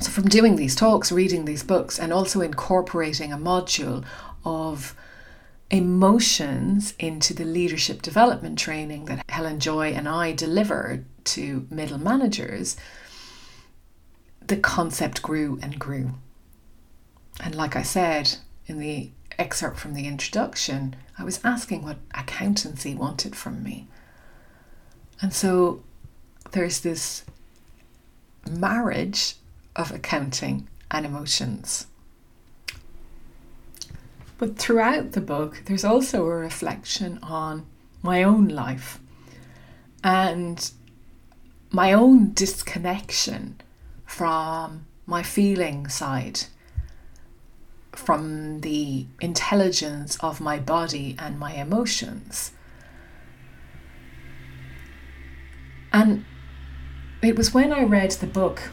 So, 0.00 0.10
from 0.10 0.28
doing 0.28 0.56
these 0.56 0.74
talks, 0.74 1.12
reading 1.12 1.44
these 1.44 1.62
books, 1.62 1.98
and 1.98 2.14
also 2.14 2.40
incorporating 2.40 3.30
a 3.30 3.36
module 3.36 4.04
of 4.44 4.96
emotions 5.72 6.92
into 6.98 7.32
the 7.32 7.46
leadership 7.46 8.02
development 8.02 8.58
training 8.58 9.06
that 9.06 9.24
Helen 9.30 9.58
Joy 9.58 9.88
and 9.92 10.06
I 10.06 10.32
delivered 10.32 11.06
to 11.24 11.66
middle 11.70 11.98
managers, 11.98 12.76
the 14.46 14.58
concept 14.58 15.22
grew 15.22 15.58
and 15.62 15.78
grew. 15.78 16.12
And 17.42 17.54
like 17.54 17.74
I 17.74 17.82
said 17.82 18.36
in 18.66 18.78
the 18.78 19.10
excerpt 19.38 19.78
from 19.78 19.94
the 19.94 20.06
introduction, 20.06 20.94
I 21.18 21.24
was 21.24 21.40
asking 21.42 21.82
what 21.82 21.96
accountancy 22.14 22.94
wanted 22.94 23.34
from 23.34 23.62
me. 23.62 23.88
And 25.22 25.32
so 25.32 25.82
there's 26.50 26.80
this 26.80 27.24
marriage 28.50 29.36
of 29.74 29.90
accounting 29.90 30.68
and 30.90 31.06
emotions. 31.06 31.86
But 34.42 34.58
throughout 34.58 35.12
the 35.12 35.20
book, 35.20 35.62
there's 35.66 35.84
also 35.84 36.24
a 36.24 36.34
reflection 36.34 37.20
on 37.22 37.64
my 38.02 38.24
own 38.24 38.48
life 38.48 38.98
and 40.02 40.68
my 41.70 41.92
own 41.92 42.32
disconnection 42.32 43.60
from 44.04 44.86
my 45.06 45.22
feeling 45.22 45.86
side 45.86 46.40
from 47.92 48.62
the 48.62 49.06
intelligence 49.20 50.16
of 50.16 50.40
my 50.40 50.58
body 50.58 51.14
and 51.20 51.38
my 51.38 51.52
emotions. 51.52 52.50
And 55.92 56.24
it 57.22 57.36
was 57.36 57.54
when 57.54 57.72
I 57.72 57.84
read 57.84 58.10
the 58.10 58.26
book 58.26 58.72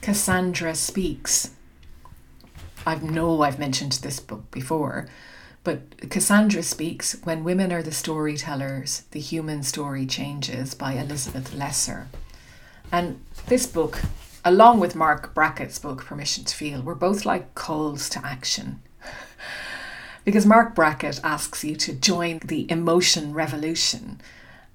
Cassandra 0.00 0.74
Speaks. 0.74 1.50
I 2.88 2.96
know 2.96 3.42
I've 3.42 3.58
mentioned 3.58 3.92
this 3.92 4.20
book 4.20 4.50
before, 4.50 5.08
but 5.62 6.10
Cassandra 6.10 6.62
Speaks 6.62 7.16
When 7.24 7.44
Women 7.44 7.72
Are 7.72 7.82
the 7.82 7.92
Storytellers, 7.92 9.02
The 9.10 9.20
Human 9.20 9.62
Story 9.62 10.06
Changes 10.06 10.74
by 10.74 10.94
Elizabeth 10.94 11.54
Lesser. 11.54 12.08
And 12.90 13.20
this 13.46 13.66
book 13.66 14.00
along 14.44 14.80
with 14.80 14.94
Marc 14.94 15.34
Brackett's 15.34 15.78
book 15.78 16.04
Permission 16.04 16.44
to 16.44 16.56
Feel, 16.56 16.82
were 16.82 16.94
both 16.94 17.24
like 17.24 17.54
calls 17.54 18.08
to 18.10 18.24
action. 18.24 18.80
because 20.24 20.46
Marc 20.46 20.74
Brackett 20.74 21.20
asks 21.22 21.64
you 21.64 21.76
to 21.76 21.92
join 21.92 22.38
the 22.44 22.70
emotion 22.70 23.34
revolution. 23.34 24.20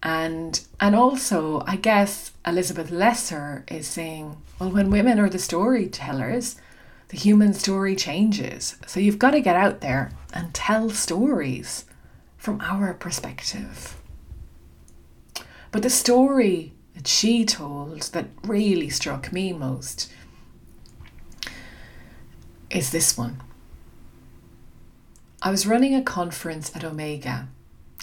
And 0.01 0.61
and 0.79 0.95
also, 0.95 1.63
I 1.65 1.77
guess 1.77 2.31
Elizabeth 2.45 2.91
Lesser 2.91 3.63
is 3.67 3.87
saying, 3.87 4.37
well, 4.59 4.69
when 4.69 4.91
women 4.91 5.19
are 5.19 5.29
the 5.29 5.39
storytellers, 5.39 6.57
the 7.13 7.19
human 7.19 7.53
story 7.53 7.95
changes. 7.95 8.75
So 8.87 8.99
you've 8.99 9.19
got 9.19 9.31
to 9.31 9.39
get 9.39 9.55
out 9.55 9.81
there 9.81 10.11
and 10.33 10.51
tell 10.51 10.89
stories 10.89 11.85
from 12.37 12.59
our 12.59 12.95
perspective. 12.95 14.01
But 15.71 15.83
the 15.83 15.91
story 15.91 16.73
that 16.95 17.07
she 17.07 17.45
told 17.45 18.01
that 18.13 18.29
really 18.43 18.89
struck 18.89 19.31
me 19.31 19.53
most 19.53 20.11
is 22.71 22.89
this 22.89 23.15
one. 23.15 23.43
I 25.43 25.51
was 25.51 25.67
running 25.67 25.93
a 25.93 26.01
conference 26.01 26.75
at 26.75 26.83
Omega. 26.83 27.47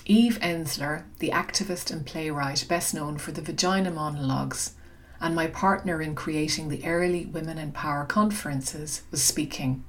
Eve 0.07 0.39
Ensler, 0.41 1.03
the 1.19 1.31
activist 1.31 1.91
and 1.91 2.07
playwright 2.07 2.65
best 2.69 2.95
known 2.95 3.19
for 3.19 3.33
the 3.33 3.43
Vagina 3.43 3.91
Monologues, 3.91 4.75
and 5.21 5.35
my 5.35 5.47
partner 5.47 6.01
in 6.01 6.15
creating 6.15 6.69
the 6.69 6.85
early 6.87 7.27
Women 7.27 7.59
in 7.59 7.73
Power 7.73 8.05
conferences, 8.05 9.03
was 9.11 9.23
speaking. 9.23 9.85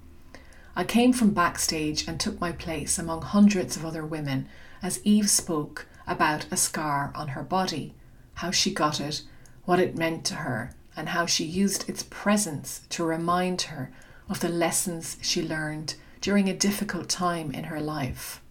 I 0.75 0.83
came 0.83 1.13
from 1.13 1.31
backstage 1.31 2.07
and 2.07 2.19
took 2.19 2.39
my 2.39 2.51
place 2.51 2.97
among 2.97 3.21
hundreds 3.21 3.75
of 3.75 3.85
other 3.85 4.05
women 4.05 4.47
as 4.81 4.99
Eve 5.03 5.29
spoke 5.29 5.87
about 6.07 6.45
a 6.51 6.57
scar 6.57 7.11
on 7.15 7.29
her 7.29 7.43
body, 7.43 7.93
how 8.35 8.51
she 8.51 8.73
got 8.73 8.99
it, 8.99 9.21
what 9.65 9.79
it 9.79 9.97
meant 9.97 10.25
to 10.25 10.35
her, 10.35 10.73
and 10.95 11.09
how 11.09 11.25
she 11.25 11.43
used 11.43 11.87
its 11.87 12.03
presence 12.03 12.81
to 12.89 13.03
remind 13.03 13.63
her 13.63 13.91
of 14.29 14.39
the 14.39 14.49
lessons 14.49 15.17
she 15.21 15.41
learned 15.41 15.95
during 16.19 16.49
a 16.49 16.53
difficult 16.53 17.09
time 17.09 17.51
in 17.51 17.65
her 17.65 17.79
life. 17.79 18.41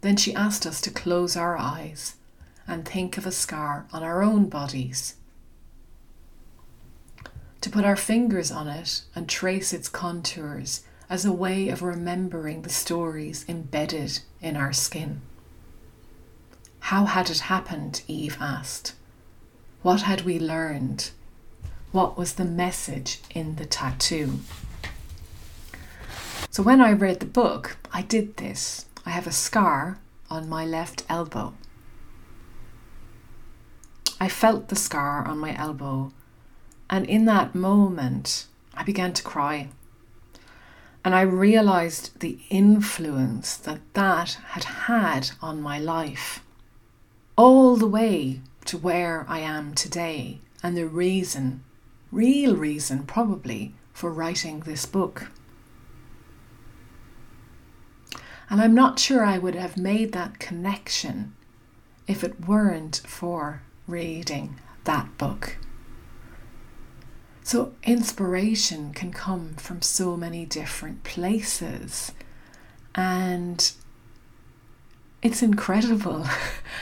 Then 0.00 0.16
she 0.16 0.34
asked 0.34 0.66
us 0.66 0.80
to 0.82 0.90
close 0.90 1.36
our 1.36 1.56
eyes 1.56 2.16
and 2.66 2.86
think 2.86 3.16
of 3.16 3.26
a 3.26 3.32
scar 3.32 3.86
on 3.92 4.02
our 4.02 4.22
own 4.22 4.48
bodies. 4.48 5.14
To 7.64 7.70
put 7.70 7.86
our 7.86 7.96
fingers 7.96 8.50
on 8.52 8.68
it 8.68 9.00
and 9.14 9.26
trace 9.26 9.72
its 9.72 9.88
contours 9.88 10.82
as 11.08 11.24
a 11.24 11.32
way 11.32 11.70
of 11.70 11.80
remembering 11.80 12.60
the 12.60 12.68
stories 12.68 13.46
embedded 13.48 14.20
in 14.42 14.54
our 14.54 14.74
skin. 14.74 15.22
How 16.80 17.06
had 17.06 17.30
it 17.30 17.38
happened? 17.38 18.02
Eve 18.06 18.36
asked. 18.38 18.92
What 19.80 20.02
had 20.02 20.26
we 20.26 20.38
learned? 20.38 21.12
What 21.90 22.18
was 22.18 22.34
the 22.34 22.44
message 22.44 23.20
in 23.34 23.56
the 23.56 23.64
tattoo? 23.64 24.40
So 26.50 26.62
when 26.62 26.82
I 26.82 26.92
read 26.92 27.20
the 27.20 27.24
book, 27.24 27.78
I 27.94 28.02
did 28.02 28.36
this. 28.36 28.84
I 29.06 29.10
have 29.10 29.26
a 29.26 29.32
scar 29.32 30.00
on 30.28 30.50
my 30.50 30.66
left 30.66 31.04
elbow. 31.08 31.54
I 34.20 34.28
felt 34.28 34.68
the 34.68 34.76
scar 34.76 35.26
on 35.26 35.38
my 35.38 35.56
elbow, 35.56 36.12
and 36.94 37.06
in 37.06 37.24
that 37.24 37.56
moment, 37.56 38.46
I 38.72 38.84
began 38.84 39.12
to 39.14 39.22
cry. 39.24 39.66
And 41.04 41.12
I 41.12 41.22
realized 41.22 42.20
the 42.20 42.38
influence 42.50 43.56
that 43.56 43.80
that 43.94 44.38
had 44.50 44.62
had 44.62 45.32
on 45.42 45.60
my 45.60 45.76
life, 45.76 46.44
all 47.36 47.74
the 47.74 47.88
way 47.88 48.42
to 48.66 48.78
where 48.78 49.26
I 49.28 49.40
am 49.40 49.74
today, 49.74 50.38
and 50.62 50.76
the 50.76 50.86
reason, 50.86 51.64
real 52.12 52.54
reason 52.54 53.02
probably, 53.06 53.74
for 53.92 54.12
writing 54.12 54.60
this 54.60 54.86
book. 54.86 55.32
And 58.48 58.60
I'm 58.60 58.72
not 58.72 59.00
sure 59.00 59.24
I 59.24 59.38
would 59.38 59.56
have 59.56 59.76
made 59.76 60.12
that 60.12 60.38
connection 60.38 61.34
if 62.06 62.22
it 62.22 62.46
weren't 62.46 63.02
for 63.04 63.62
reading 63.88 64.60
that 64.84 65.18
book. 65.18 65.56
So, 67.46 67.74
inspiration 67.82 68.94
can 68.94 69.12
come 69.12 69.56
from 69.56 69.82
so 69.82 70.16
many 70.16 70.46
different 70.46 71.04
places. 71.04 72.10
And 72.94 73.70
it's 75.20 75.42
incredible 75.42 76.26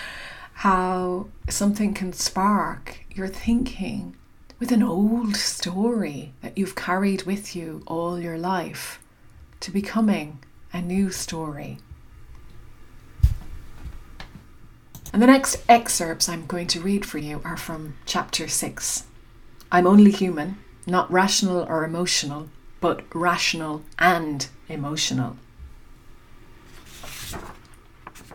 how 0.55 1.27
something 1.49 1.95
can 1.95 2.13
spark 2.13 3.01
your 3.13 3.27
thinking 3.27 4.15
with 4.61 4.71
an 4.71 4.85
old 4.85 5.35
story 5.35 6.33
that 6.43 6.57
you've 6.57 6.77
carried 6.77 7.25
with 7.25 7.57
you 7.57 7.83
all 7.89 8.21
your 8.21 8.39
life 8.39 9.01
to 9.59 9.73
becoming 9.73 10.45
a 10.73 10.81
new 10.81 11.11
story. 11.11 11.79
And 15.13 15.21
the 15.21 15.27
next 15.27 15.61
excerpts 15.69 16.29
I'm 16.29 16.47
going 16.47 16.69
to 16.69 16.81
read 16.81 17.05
for 17.05 17.19
you 17.19 17.43
are 17.45 17.57
from 17.57 17.97
chapter 18.07 18.47
6 18.47 19.07
I'm 19.75 19.87
only 19.87 20.11
human, 20.11 20.59
not 20.87 21.11
rational 21.11 21.63
or 21.63 21.83
emotional, 21.83 22.51
but 22.83 23.05
rational 23.15 23.83
and 23.99 24.47
emotional. 24.69 25.39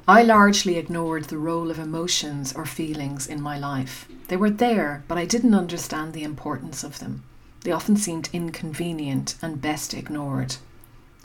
I 0.08 0.23
largely 0.23 0.78
ignored 0.78 1.26
the 1.26 1.38
role 1.38 1.69
of 1.69 1.78
emotions 1.78 2.54
or 2.54 2.65
feelings 2.65 3.28
in 3.28 3.39
my 3.39 3.56
life. 3.56 4.08
They 4.30 4.36
were 4.38 4.50
there, 4.50 5.04
but 5.08 5.19
I 5.19 5.26
didn't 5.26 5.54
understand 5.54 6.13
the 6.13 6.23
importance 6.23 6.84
of 6.84 6.97
them. 6.97 7.23
They 7.62 7.71
often 7.71 7.97
seemed 7.97 8.30
inconvenient 8.34 9.36
and 9.39 9.62
best 9.62 9.93
ignored. 9.93 10.56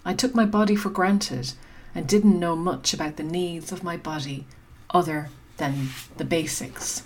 I 0.05 0.12
took 0.12 0.35
my 0.35 0.44
body 0.44 0.77
for 0.77 0.90
granted 0.90 1.55
and 1.94 2.07
didn't 2.07 2.38
know 2.38 2.55
much 2.55 2.92
about 2.92 3.16
the 3.16 3.22
needs 3.22 3.72
of 3.72 3.83
my 3.83 3.96
body 3.96 4.44
other 4.90 5.31
than 5.57 5.88
the 6.18 6.25
basics. 6.27 7.05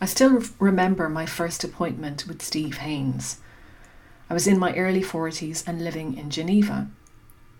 I 0.00 0.06
still 0.06 0.42
remember 0.60 1.08
my 1.08 1.26
first 1.26 1.64
appointment 1.64 2.26
with 2.28 2.40
Steve 2.40 2.78
Haynes. 2.78 3.38
I 4.30 4.34
was 4.34 4.46
in 4.46 4.58
my 4.58 4.72
early 4.74 5.02
40s 5.02 5.66
and 5.66 5.82
living 5.82 6.16
in 6.16 6.30
Geneva. 6.30 6.88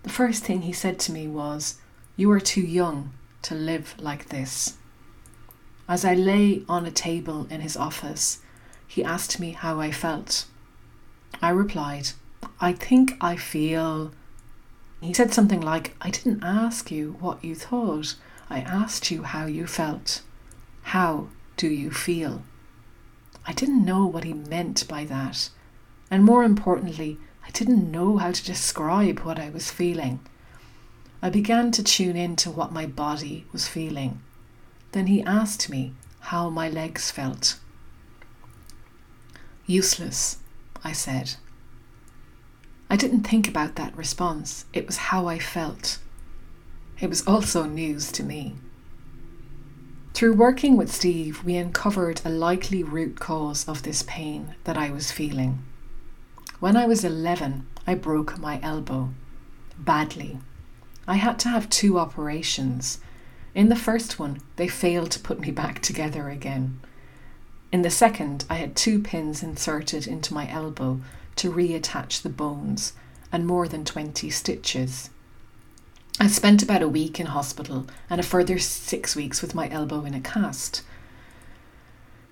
The 0.03 0.09
first 0.09 0.45
thing 0.45 0.61
he 0.61 0.71
said 0.71 0.99
to 0.99 1.11
me 1.11 1.27
was, 1.27 1.79
You 2.15 2.31
are 2.31 2.39
too 2.39 2.61
young 2.61 3.11
to 3.41 3.55
live 3.55 3.93
like 3.99 4.29
this. 4.29 4.77
As 5.89 6.05
I 6.05 6.13
lay 6.13 6.63
on 6.69 6.85
a 6.85 6.91
table 6.91 7.45
in 7.49 7.59
his 7.59 7.75
office, 7.75 8.39
he 8.87 9.03
asked 9.03 9.39
me 9.39 9.51
how 9.51 9.81
I 9.81 9.91
felt. 9.91 10.45
I 11.41 11.49
replied, 11.49 12.11
I 12.61 12.71
think 12.71 13.17
I 13.19 13.35
feel. 13.35 14.11
He 15.01 15.13
said 15.13 15.33
something 15.33 15.59
like, 15.59 15.95
I 15.99 16.09
didn't 16.09 16.43
ask 16.43 16.89
you 16.89 17.17
what 17.19 17.43
you 17.43 17.55
thought, 17.55 18.15
I 18.49 18.61
asked 18.61 19.11
you 19.11 19.23
how 19.23 19.45
you 19.45 19.67
felt. 19.67 20.21
How 20.83 21.27
do 21.59 21.67
you 21.67 21.91
feel? 21.91 22.41
I 23.45 23.51
didn't 23.51 23.83
know 23.83 24.05
what 24.05 24.23
he 24.23 24.33
meant 24.33 24.87
by 24.87 25.03
that. 25.03 25.49
And 26.09 26.23
more 26.23 26.45
importantly, 26.45 27.17
I 27.45 27.49
didn't 27.51 27.91
know 27.91 28.17
how 28.17 28.31
to 28.31 28.45
describe 28.45 29.19
what 29.19 29.37
I 29.37 29.49
was 29.49 29.69
feeling. 29.69 30.21
I 31.21 31.29
began 31.29 31.71
to 31.71 31.83
tune 31.83 32.15
in 32.15 32.37
to 32.37 32.49
what 32.49 32.71
my 32.71 32.85
body 32.85 33.45
was 33.51 33.67
feeling. 33.67 34.21
Then 34.93 35.07
he 35.07 35.21
asked 35.21 35.69
me 35.69 35.91
how 36.31 36.49
my 36.49 36.69
legs 36.69 37.11
felt. 37.11 37.59
Useless, 39.65 40.37
I 40.81 40.93
said. 40.93 41.35
I 42.89 42.95
didn't 42.95 43.27
think 43.27 43.49
about 43.49 43.75
that 43.75 43.97
response, 43.97 44.63
it 44.71 44.87
was 44.87 45.09
how 45.11 45.27
I 45.27 45.39
felt. 45.39 45.99
It 47.01 47.09
was 47.09 47.27
also 47.27 47.65
news 47.65 48.13
to 48.13 48.23
me. 48.23 48.55
Through 50.13 50.33
working 50.33 50.75
with 50.75 50.93
Steve, 50.93 51.43
we 51.43 51.55
uncovered 51.55 52.21
a 52.25 52.29
likely 52.29 52.83
root 52.83 53.19
cause 53.19 53.67
of 53.67 53.83
this 53.83 54.03
pain 54.03 54.55
that 54.65 54.77
I 54.77 54.91
was 54.91 55.11
feeling. 55.11 55.63
When 56.59 56.75
I 56.75 56.85
was 56.85 57.05
11, 57.05 57.65
I 57.87 57.95
broke 57.95 58.37
my 58.37 58.59
elbow. 58.61 59.13
Badly. 59.77 60.39
I 61.07 61.15
had 61.15 61.39
to 61.39 61.49
have 61.49 61.69
two 61.69 61.97
operations. 61.97 62.99
In 63.55 63.69
the 63.69 63.75
first 63.75 64.19
one, 64.19 64.41
they 64.57 64.67
failed 64.67 65.11
to 65.11 65.19
put 65.19 65.39
me 65.39 65.51
back 65.51 65.81
together 65.81 66.29
again. 66.29 66.81
In 67.71 67.83
the 67.83 67.89
second, 67.89 68.45
I 68.49 68.55
had 68.55 68.75
two 68.75 68.99
pins 68.99 69.41
inserted 69.41 70.05
into 70.05 70.33
my 70.33 70.49
elbow 70.51 70.99
to 71.37 71.51
reattach 71.51 72.21
the 72.21 72.29
bones 72.29 72.93
and 73.31 73.47
more 73.47 73.67
than 73.67 73.85
20 73.85 74.29
stitches. 74.29 75.11
I 76.21 76.27
spent 76.27 76.61
about 76.61 76.81
a 76.81 76.89
week 76.89 77.17
in 77.17 77.27
hospital 77.27 77.87
and 78.09 78.19
a 78.19 78.23
further 78.23 78.59
six 78.59 79.15
weeks 79.15 79.41
with 79.41 79.55
my 79.55 79.69
elbow 79.69 80.03
in 80.03 80.13
a 80.13 80.19
cast. 80.19 80.81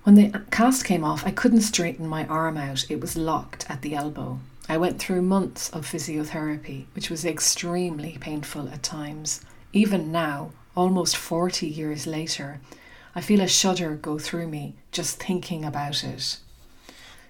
When 0.02 0.14
the 0.14 0.42
cast 0.50 0.84
came 0.84 1.02
off, 1.02 1.26
I 1.26 1.30
couldn't 1.30 1.62
straighten 1.62 2.06
my 2.06 2.26
arm 2.26 2.58
out, 2.58 2.84
it 2.90 3.00
was 3.00 3.16
locked 3.16 3.64
at 3.70 3.80
the 3.80 3.94
elbow. 3.94 4.40
I 4.68 4.76
went 4.76 4.98
through 4.98 5.22
months 5.22 5.70
of 5.70 5.86
physiotherapy, 5.86 6.84
which 6.94 7.08
was 7.08 7.24
extremely 7.24 8.18
painful 8.20 8.68
at 8.68 8.82
times. 8.82 9.40
Even 9.72 10.12
now, 10.12 10.50
almost 10.76 11.16
40 11.16 11.66
years 11.66 12.06
later, 12.06 12.60
I 13.14 13.22
feel 13.22 13.40
a 13.40 13.48
shudder 13.48 13.94
go 13.94 14.18
through 14.18 14.48
me 14.48 14.74
just 14.92 15.22
thinking 15.22 15.64
about 15.64 16.04
it. 16.04 16.36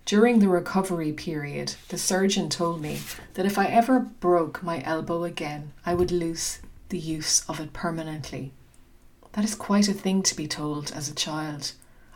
During 0.09 0.39
the 0.39 0.49
recovery 0.49 1.13
period, 1.13 1.75
the 1.91 1.99
surgeon 1.99 2.49
told 2.49 2.81
me 2.81 3.01
that 3.35 3.45
if 3.45 3.59
I 3.59 3.67
ever 3.67 4.01
broke 4.01 4.63
my 4.63 4.81
elbow 4.83 5.25
again, 5.25 5.73
I 5.85 5.93
would 5.93 6.11
lose 6.11 6.61
the 6.89 6.99
use 6.99 7.47
of 7.47 7.61
it 7.61 7.75
permanently. 7.75 8.55
That 9.33 9.45
is 9.45 9.55
quite 9.55 9.87
a 9.87 9.93
thing 9.93 10.23
to 10.23 10.35
be 10.35 10.49
told 10.49 10.93
as 10.93 11.11
a 11.11 11.15
child. 11.15 11.73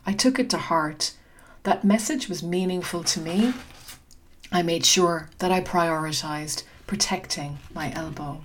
I 0.07 0.15
took 0.15 0.39
it 0.39 0.49
to 0.49 0.57
heart. 0.57 1.13
That 1.65 1.85
message 1.85 2.31
was 2.31 2.43
meaningful 2.43 3.05
to 3.05 3.21
me, 3.21 3.53
I 4.51 4.63
made 4.63 4.87
sure 4.87 5.29
that 5.37 5.53
I 5.53 5.61
prioritized 5.61 6.63
protecting 6.87 7.59
my 7.75 7.93
elbow. 7.93 8.43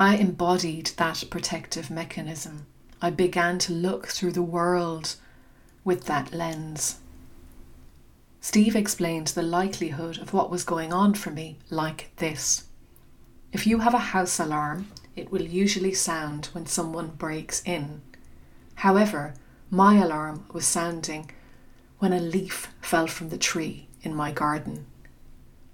I 0.00 0.16
embodied 0.16 0.90
that 0.96 1.22
protective 1.30 1.92
mechanism. 1.92 2.66
I 3.00 3.10
began 3.10 3.60
to 3.60 3.72
look 3.72 4.08
through 4.08 4.32
the 4.32 4.42
world 4.42 5.14
with 5.84 6.06
that 6.06 6.34
lens. 6.34 6.96
Steve 8.40 8.76
explained 8.76 9.28
the 9.28 9.42
likelihood 9.42 10.18
of 10.18 10.32
what 10.32 10.50
was 10.50 10.64
going 10.64 10.92
on 10.92 11.14
for 11.14 11.30
me 11.30 11.58
like 11.70 12.10
this. 12.16 12.64
If 13.52 13.66
you 13.66 13.80
have 13.80 13.94
a 13.94 14.12
house 14.12 14.38
alarm, 14.38 14.88
it 15.16 15.32
will 15.32 15.42
usually 15.42 15.94
sound 15.94 16.46
when 16.52 16.66
someone 16.66 17.08
breaks 17.08 17.62
in. 17.64 18.02
However, 18.76 19.34
my 19.70 19.96
alarm 19.96 20.44
was 20.52 20.66
sounding 20.66 21.30
when 21.98 22.12
a 22.12 22.20
leaf 22.20 22.68
fell 22.80 23.06
from 23.06 23.30
the 23.30 23.38
tree 23.38 23.88
in 24.02 24.14
my 24.14 24.30
garden. 24.30 24.86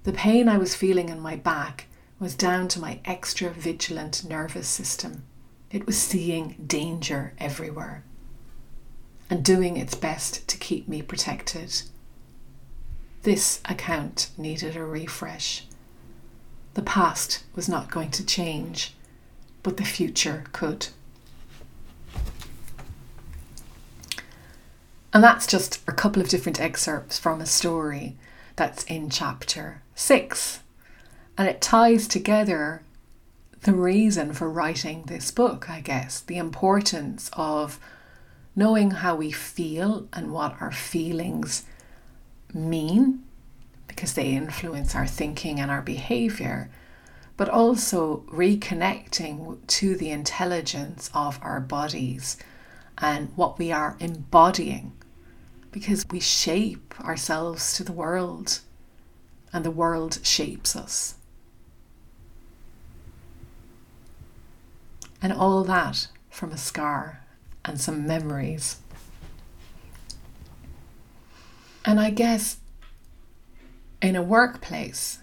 The 0.04 0.12
pain 0.12 0.48
I 0.48 0.58
was 0.58 0.74
feeling 0.74 1.08
in 1.08 1.20
my 1.20 1.36
back 1.36 1.86
was 2.18 2.34
down 2.34 2.68
to 2.68 2.80
my 2.80 3.00
extra 3.04 3.50
vigilant 3.50 4.24
nervous 4.24 4.68
system. 4.68 5.24
It 5.70 5.86
was 5.86 5.98
seeing 5.98 6.64
danger 6.66 7.34
everywhere 7.38 8.04
and 9.28 9.44
doing 9.44 9.76
its 9.76 9.94
best 9.94 10.46
to 10.48 10.56
keep 10.56 10.86
me 10.86 11.02
protected. 11.02 11.82
This 13.22 13.60
account 13.64 14.30
needed 14.36 14.76
a 14.76 14.84
refresh. 14.84 15.64
The 16.74 16.82
past 16.82 17.44
was 17.54 17.68
not 17.68 17.90
going 17.90 18.10
to 18.12 18.26
change, 18.26 18.94
but 19.62 19.76
the 19.76 19.84
future 19.84 20.44
could. 20.52 20.88
And 25.12 25.22
that's 25.22 25.46
just 25.46 25.80
a 25.86 25.92
couple 25.92 26.22
of 26.22 26.28
different 26.28 26.60
excerpts 26.60 27.18
from 27.18 27.40
a 27.40 27.46
story 27.46 28.16
that's 28.56 28.84
in 28.84 29.10
chapter 29.10 29.82
six. 29.94 30.60
And 31.38 31.46
it 31.46 31.60
ties 31.60 32.08
together 32.08 32.82
the 33.60 33.74
reason 33.74 34.32
for 34.32 34.50
writing 34.50 35.04
this 35.06 35.30
book, 35.30 35.70
I 35.70 35.80
guess, 35.80 36.20
the 36.20 36.38
importance 36.38 37.30
of 37.34 37.78
knowing 38.56 38.90
how 38.90 39.14
we 39.14 39.30
feel 39.30 40.08
and 40.12 40.32
what 40.32 40.60
our 40.60 40.72
feelings 40.72 41.64
mean, 42.54 43.22
because 43.86 44.14
they 44.14 44.30
influence 44.30 44.94
our 44.94 45.06
thinking 45.06 45.60
and 45.60 45.70
our 45.70 45.82
behavior, 45.82 46.70
but 47.36 47.48
also 47.48 48.24
reconnecting 48.30 49.58
to 49.66 49.96
the 49.96 50.10
intelligence 50.10 51.10
of 51.14 51.38
our 51.42 51.60
bodies 51.60 52.36
and 52.98 53.30
what 53.36 53.58
we 53.58 53.72
are 53.72 53.96
embodying, 54.00 54.92
because 55.70 56.06
we 56.10 56.20
shape 56.20 56.94
ourselves 57.00 57.76
to 57.76 57.84
the 57.84 57.92
world 57.92 58.60
and 59.52 59.64
the 59.64 59.70
world 59.70 60.18
shapes 60.22 60.76
us. 60.76 61.16
And 65.20 65.32
all 65.32 65.62
that 65.64 66.08
from 66.30 66.50
a 66.50 66.58
scar 66.58 67.20
and 67.64 67.80
some 67.80 68.06
memories. 68.06 68.78
And 71.84 72.00
I 72.00 72.10
guess 72.10 72.58
in 74.00 74.16
a 74.16 74.22
workplace, 74.22 75.18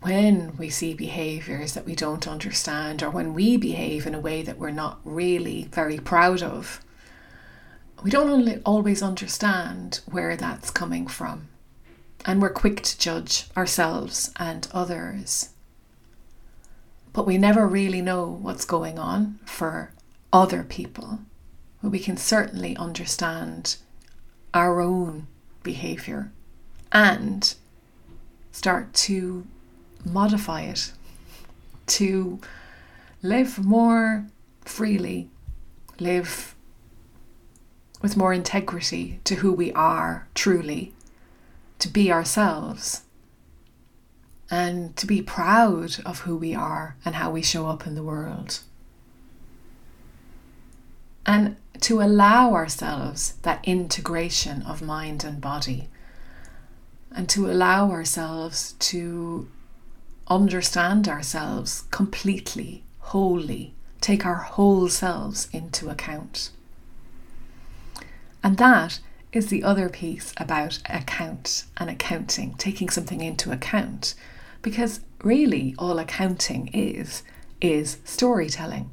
when 0.00 0.56
we 0.56 0.68
see 0.68 0.94
behaviors 0.94 1.74
that 1.74 1.84
we 1.84 1.94
don't 1.94 2.26
understand, 2.26 3.02
or 3.02 3.10
when 3.10 3.34
we 3.34 3.56
behave 3.56 4.06
in 4.06 4.14
a 4.14 4.20
way 4.20 4.42
that 4.42 4.58
we're 4.58 4.70
not 4.70 5.00
really 5.04 5.68
very 5.70 5.98
proud 5.98 6.42
of, 6.42 6.80
we 8.02 8.10
don't 8.10 8.60
always 8.64 9.02
understand 9.02 10.00
where 10.06 10.36
that's 10.36 10.70
coming 10.70 11.06
from. 11.06 11.48
And 12.24 12.42
we're 12.42 12.50
quick 12.50 12.82
to 12.82 12.98
judge 12.98 13.46
ourselves 13.56 14.32
and 14.38 14.66
others 14.72 15.50
but 17.12 17.26
we 17.26 17.38
never 17.38 17.66
really 17.66 18.00
know 18.00 18.26
what's 18.26 18.64
going 18.64 18.98
on 18.98 19.38
for 19.44 19.92
other 20.32 20.62
people. 20.62 21.20
But 21.82 21.90
we 21.90 21.98
can 21.98 22.16
certainly 22.16 22.76
understand 22.76 23.76
our 24.54 24.80
own 24.80 25.26
behavior 25.62 26.30
and 26.90 27.54
start 28.52 28.92
to 28.92 29.46
modify 30.04 30.62
it 30.62 30.92
to 31.86 32.40
live 33.22 33.64
more 33.64 34.26
freely, 34.62 35.28
live 35.98 36.54
with 38.00 38.16
more 38.16 38.32
integrity 38.32 39.20
to 39.24 39.36
who 39.36 39.52
we 39.52 39.72
are 39.72 40.26
truly, 40.34 40.92
to 41.78 41.88
be 41.88 42.10
ourselves 42.10 43.02
and 44.50 44.96
to 44.96 45.06
be 45.06 45.22
proud 45.22 45.96
of 46.04 46.20
who 46.20 46.36
we 46.36 46.54
are 46.54 46.96
and 47.04 47.14
how 47.14 47.30
we 47.30 47.42
show 47.42 47.66
up 47.66 47.86
in 47.86 47.94
the 47.94 48.02
world. 48.02 48.60
And 51.24 51.56
to 51.80 52.00
allow 52.00 52.52
ourselves 52.54 53.34
that 53.42 53.60
integration 53.64 54.62
of 54.62 54.82
mind 54.82 55.24
and 55.24 55.40
body, 55.40 55.88
and 57.14 57.28
to 57.28 57.50
allow 57.50 57.90
ourselves 57.90 58.74
to 58.78 59.48
understand 60.28 61.08
ourselves 61.08 61.84
completely, 61.90 62.84
wholly, 63.00 63.74
take 64.00 64.24
our 64.24 64.36
whole 64.36 64.88
selves 64.88 65.48
into 65.52 65.88
account. 65.88 66.50
And 68.42 68.56
that 68.58 69.00
is 69.32 69.48
the 69.48 69.62
other 69.62 69.88
piece 69.88 70.32
about 70.36 70.78
account 70.86 71.64
and 71.76 71.88
accounting, 71.88 72.54
taking 72.54 72.88
something 72.88 73.20
into 73.20 73.50
account 73.52 74.14
because 74.62 75.00
really 75.22 75.74
all 75.78 75.98
accounting 75.98 76.68
is 76.68 77.22
is 77.60 77.98
storytelling. 78.04 78.90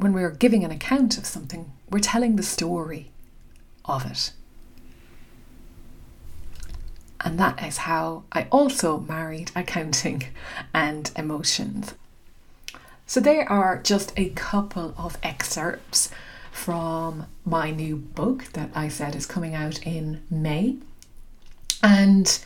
When 0.00 0.14
we're 0.14 0.30
giving 0.30 0.64
an 0.64 0.70
account 0.70 1.18
of 1.18 1.26
something, 1.26 1.72
we're 1.90 1.98
telling 1.98 2.36
the 2.36 2.42
story 2.42 3.10
of 3.84 4.10
it. 4.10 4.32
And 7.22 7.38
that 7.38 7.62
is 7.62 7.76
how 7.76 8.22
I 8.32 8.46
also 8.50 9.00
married 9.00 9.50
accounting 9.54 10.22
and 10.74 11.10
emotions. 11.16 11.92
So, 13.04 13.20
there 13.20 13.46
are 13.52 13.76
just 13.76 14.14
a 14.16 14.30
couple 14.30 14.94
of 14.96 15.18
excerpts 15.22 16.10
from 16.50 17.26
my 17.44 17.70
new 17.70 17.96
book 17.96 18.44
that 18.54 18.70
I 18.74 18.88
said 18.88 19.14
is 19.14 19.26
coming 19.26 19.54
out 19.54 19.82
in 19.86 20.22
May. 20.30 20.78
And 21.82 22.42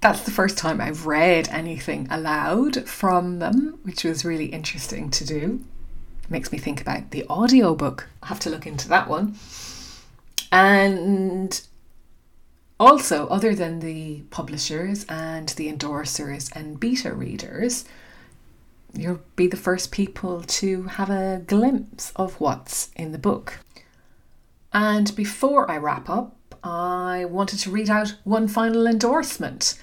that's 0.00 0.22
the 0.22 0.30
first 0.30 0.56
time 0.56 0.80
I've 0.80 1.04
read 1.04 1.46
anything 1.50 2.08
aloud 2.10 2.88
from 2.88 3.38
them, 3.38 3.80
which 3.82 4.02
was 4.02 4.24
really 4.24 4.46
interesting 4.46 5.10
to 5.10 5.26
do. 5.26 5.62
Makes 6.28 6.52
me 6.52 6.58
think 6.58 6.80
about 6.80 7.10
the 7.10 7.26
audiobook. 7.28 8.08
I'll 8.22 8.28
have 8.30 8.40
to 8.40 8.50
look 8.50 8.66
into 8.66 8.88
that 8.88 9.08
one. 9.08 9.36
And 10.50 11.60
also, 12.80 13.26
other 13.28 13.54
than 13.54 13.80
the 13.80 14.22
publishers 14.30 15.04
and 15.08 15.48
the 15.50 15.72
endorsers 15.72 16.50
and 16.56 16.80
beta 16.80 17.12
readers, 17.12 17.84
you'll 18.92 19.20
be 19.36 19.46
the 19.46 19.56
first 19.56 19.92
people 19.92 20.42
to 20.42 20.84
have 20.84 21.10
a 21.10 21.42
glimpse 21.46 22.12
of 22.16 22.40
what's 22.40 22.90
in 22.96 23.12
the 23.12 23.18
book. 23.18 23.60
And 24.72 25.14
before 25.14 25.70
I 25.70 25.76
wrap 25.76 26.08
up, 26.08 26.36
I 26.64 27.26
wanted 27.26 27.60
to 27.60 27.70
read 27.70 27.90
out 27.90 28.16
one 28.24 28.48
final 28.48 28.86
endorsement. 28.86 29.80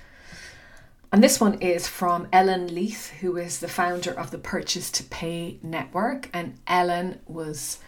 And 1.14 1.22
this 1.22 1.42
one 1.42 1.56
is 1.56 1.90
from 1.90 2.30
Ellen 2.32 2.74
Leith, 2.74 3.10
who 3.20 3.36
is 3.36 3.60
the 3.60 3.68
founder 3.68 4.12
of 4.12 4.32
the 4.32 4.38
Purchase 4.38 4.90
to 4.92 5.04
Pay 5.04 5.60
Network. 5.62 6.30
And 6.32 6.58
Ellen 6.68 7.20
was 7.28 7.80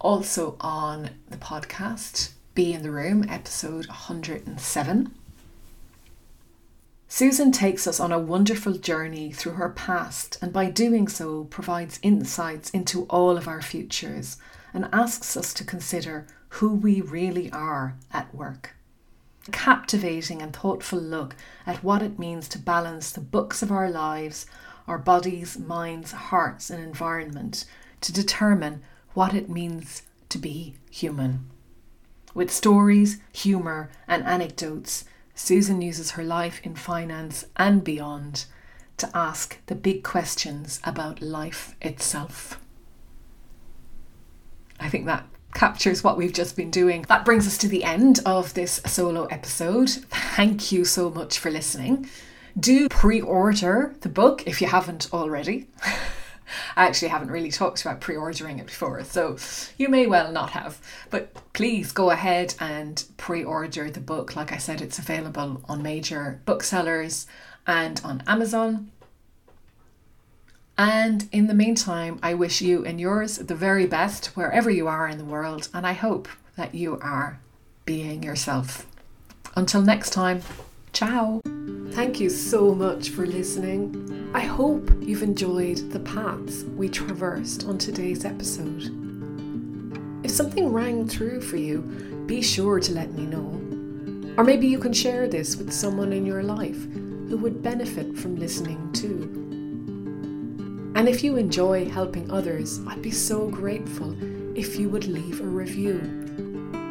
also 0.00 0.56
on 0.60 1.10
the 1.28 1.36
podcast 1.36 2.30
Be 2.54 2.72
in 2.72 2.82
the 2.82 2.90
Room, 2.90 3.26
episode 3.28 3.86
107. 3.88 5.14
Susan 7.06 7.52
takes 7.52 7.86
us 7.86 8.00
on 8.00 8.10
a 8.10 8.18
wonderful 8.18 8.72
journey 8.72 9.30
through 9.30 9.52
her 9.52 9.68
past 9.68 10.38
and 10.40 10.50
by 10.50 10.70
doing 10.70 11.06
so 11.06 11.44
provides 11.44 12.00
insights 12.02 12.70
into 12.70 13.04
all 13.04 13.36
of 13.36 13.46
our 13.46 13.60
futures 13.60 14.38
and 14.72 14.88
asks 14.90 15.36
us 15.36 15.52
to 15.52 15.64
consider 15.64 16.26
who 16.48 16.74
we 16.74 17.02
really 17.02 17.52
are 17.52 17.94
at 18.10 18.34
work 18.34 18.74
captivating 19.52 20.40
and 20.40 20.54
thoughtful 20.54 20.98
look 20.98 21.36
at 21.66 21.84
what 21.84 22.02
it 22.02 22.18
means 22.18 22.48
to 22.48 22.58
balance 22.58 23.10
the 23.10 23.20
books 23.20 23.62
of 23.62 23.70
our 23.70 23.90
lives, 23.90 24.46
our 24.86 24.98
bodies, 24.98 25.58
minds, 25.58 26.12
hearts, 26.12 26.70
and 26.70 26.82
environment 26.82 27.64
to 28.00 28.12
determine 28.12 28.82
what 29.12 29.34
it 29.34 29.48
means 29.48 30.02
to 30.28 30.38
be 30.38 30.74
human. 30.90 31.50
With 32.34 32.50
stories, 32.50 33.20
humour, 33.32 33.90
and 34.08 34.24
anecdotes, 34.24 35.04
Susan 35.34 35.82
uses 35.82 36.12
her 36.12 36.24
life 36.24 36.60
in 36.64 36.74
finance 36.74 37.46
and 37.56 37.84
beyond 37.84 38.46
to 38.96 39.10
ask 39.14 39.58
the 39.66 39.74
big 39.74 40.02
questions 40.02 40.80
about 40.84 41.22
life 41.22 41.74
itself. 41.80 42.60
I 44.80 44.88
think 44.88 45.06
that 45.06 45.26
captures 45.54 46.04
what 46.04 46.18
we've 46.18 46.32
just 46.32 46.56
been 46.56 46.70
doing. 46.70 47.02
That 47.08 47.24
brings 47.24 47.46
us 47.46 47.56
to 47.58 47.68
the 47.68 47.84
end 47.84 48.20
of 48.26 48.54
this 48.54 48.82
solo 48.86 49.24
episode. 49.26 49.88
Thank 49.90 50.72
you 50.72 50.84
so 50.84 51.10
much 51.10 51.38
for 51.38 51.50
listening. 51.50 52.08
Do 52.58 52.88
pre 52.88 53.20
order 53.20 53.94
the 54.00 54.08
book 54.08 54.46
if 54.46 54.60
you 54.60 54.66
haven't 54.66 55.12
already. 55.12 55.68
I 56.76 56.86
actually 56.86 57.08
haven't 57.08 57.30
really 57.30 57.50
talked 57.50 57.80
about 57.80 58.00
pre 58.00 58.16
ordering 58.16 58.58
it 58.58 58.66
before, 58.66 59.02
so 59.04 59.36
you 59.78 59.88
may 59.88 60.06
well 60.06 60.30
not 60.30 60.50
have. 60.50 60.80
But 61.10 61.34
please 61.52 61.92
go 61.92 62.10
ahead 62.10 62.54
and 62.60 63.02
pre 63.16 63.42
order 63.42 63.90
the 63.90 64.00
book. 64.00 64.36
Like 64.36 64.52
I 64.52 64.58
said, 64.58 64.80
it's 64.80 64.98
available 64.98 65.62
on 65.68 65.82
major 65.82 66.40
booksellers 66.44 67.26
and 67.66 68.00
on 68.04 68.22
Amazon. 68.26 68.90
And 70.76 71.28
in 71.30 71.46
the 71.46 71.54
meantime, 71.54 72.18
I 72.22 72.34
wish 72.34 72.60
you 72.60 72.84
and 72.84 73.00
yours 73.00 73.38
the 73.38 73.54
very 73.54 73.86
best 73.86 74.26
wherever 74.36 74.70
you 74.70 74.88
are 74.88 75.06
in 75.06 75.18
the 75.18 75.24
world, 75.24 75.68
and 75.72 75.86
I 75.86 75.92
hope 75.92 76.28
that 76.56 76.74
you 76.74 76.98
are 77.00 77.38
being 77.84 78.22
yourself. 78.22 78.86
Until 79.56 79.82
next 79.82 80.10
time, 80.10 80.42
ciao. 80.92 81.40
Thank 81.92 82.18
you 82.18 82.28
so 82.28 82.74
much 82.74 83.10
for 83.10 83.24
listening. 83.24 84.32
I 84.34 84.40
hope 84.40 84.90
you've 85.00 85.22
enjoyed 85.22 85.92
the 85.92 86.00
paths 86.00 86.64
we 86.64 86.88
traversed 86.88 87.66
on 87.66 87.78
today's 87.78 88.24
episode. 88.24 88.90
If 90.24 90.32
something 90.32 90.72
rang 90.72 91.06
true 91.06 91.40
for 91.40 91.56
you, 91.56 91.82
be 92.26 92.42
sure 92.42 92.80
to 92.80 92.92
let 92.92 93.12
me 93.12 93.26
know. 93.26 93.60
Or 94.36 94.42
maybe 94.42 94.66
you 94.66 94.80
can 94.80 94.92
share 94.92 95.28
this 95.28 95.56
with 95.56 95.72
someone 95.72 96.12
in 96.12 96.26
your 96.26 96.42
life 96.42 96.82
who 97.28 97.36
would 97.36 97.62
benefit 97.62 98.18
from 98.18 98.34
listening 98.36 98.92
too. 98.92 99.43
And 100.94 101.08
if 101.08 101.24
you 101.24 101.36
enjoy 101.36 101.88
helping 101.88 102.30
others, 102.30 102.80
I'd 102.86 103.02
be 103.02 103.10
so 103.10 103.48
grateful 103.48 104.16
if 104.56 104.78
you 104.78 104.88
would 104.88 105.06
leave 105.06 105.40
a 105.40 105.44
review 105.44 106.24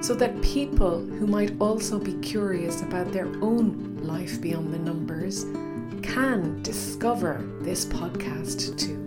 so 0.01 0.13
that 0.15 0.41
people 0.41 0.99
who 0.99 1.25
might 1.25 1.55
also 1.61 1.97
be 1.97 2.13
curious 2.15 2.81
about 2.81 3.13
their 3.13 3.27
own 3.41 3.97
life 4.03 4.41
beyond 4.41 4.73
the 4.73 4.79
numbers 4.79 5.45
can 6.01 6.61
discover 6.61 7.41
this 7.61 7.85
podcast 7.85 8.77
too. 8.77 9.02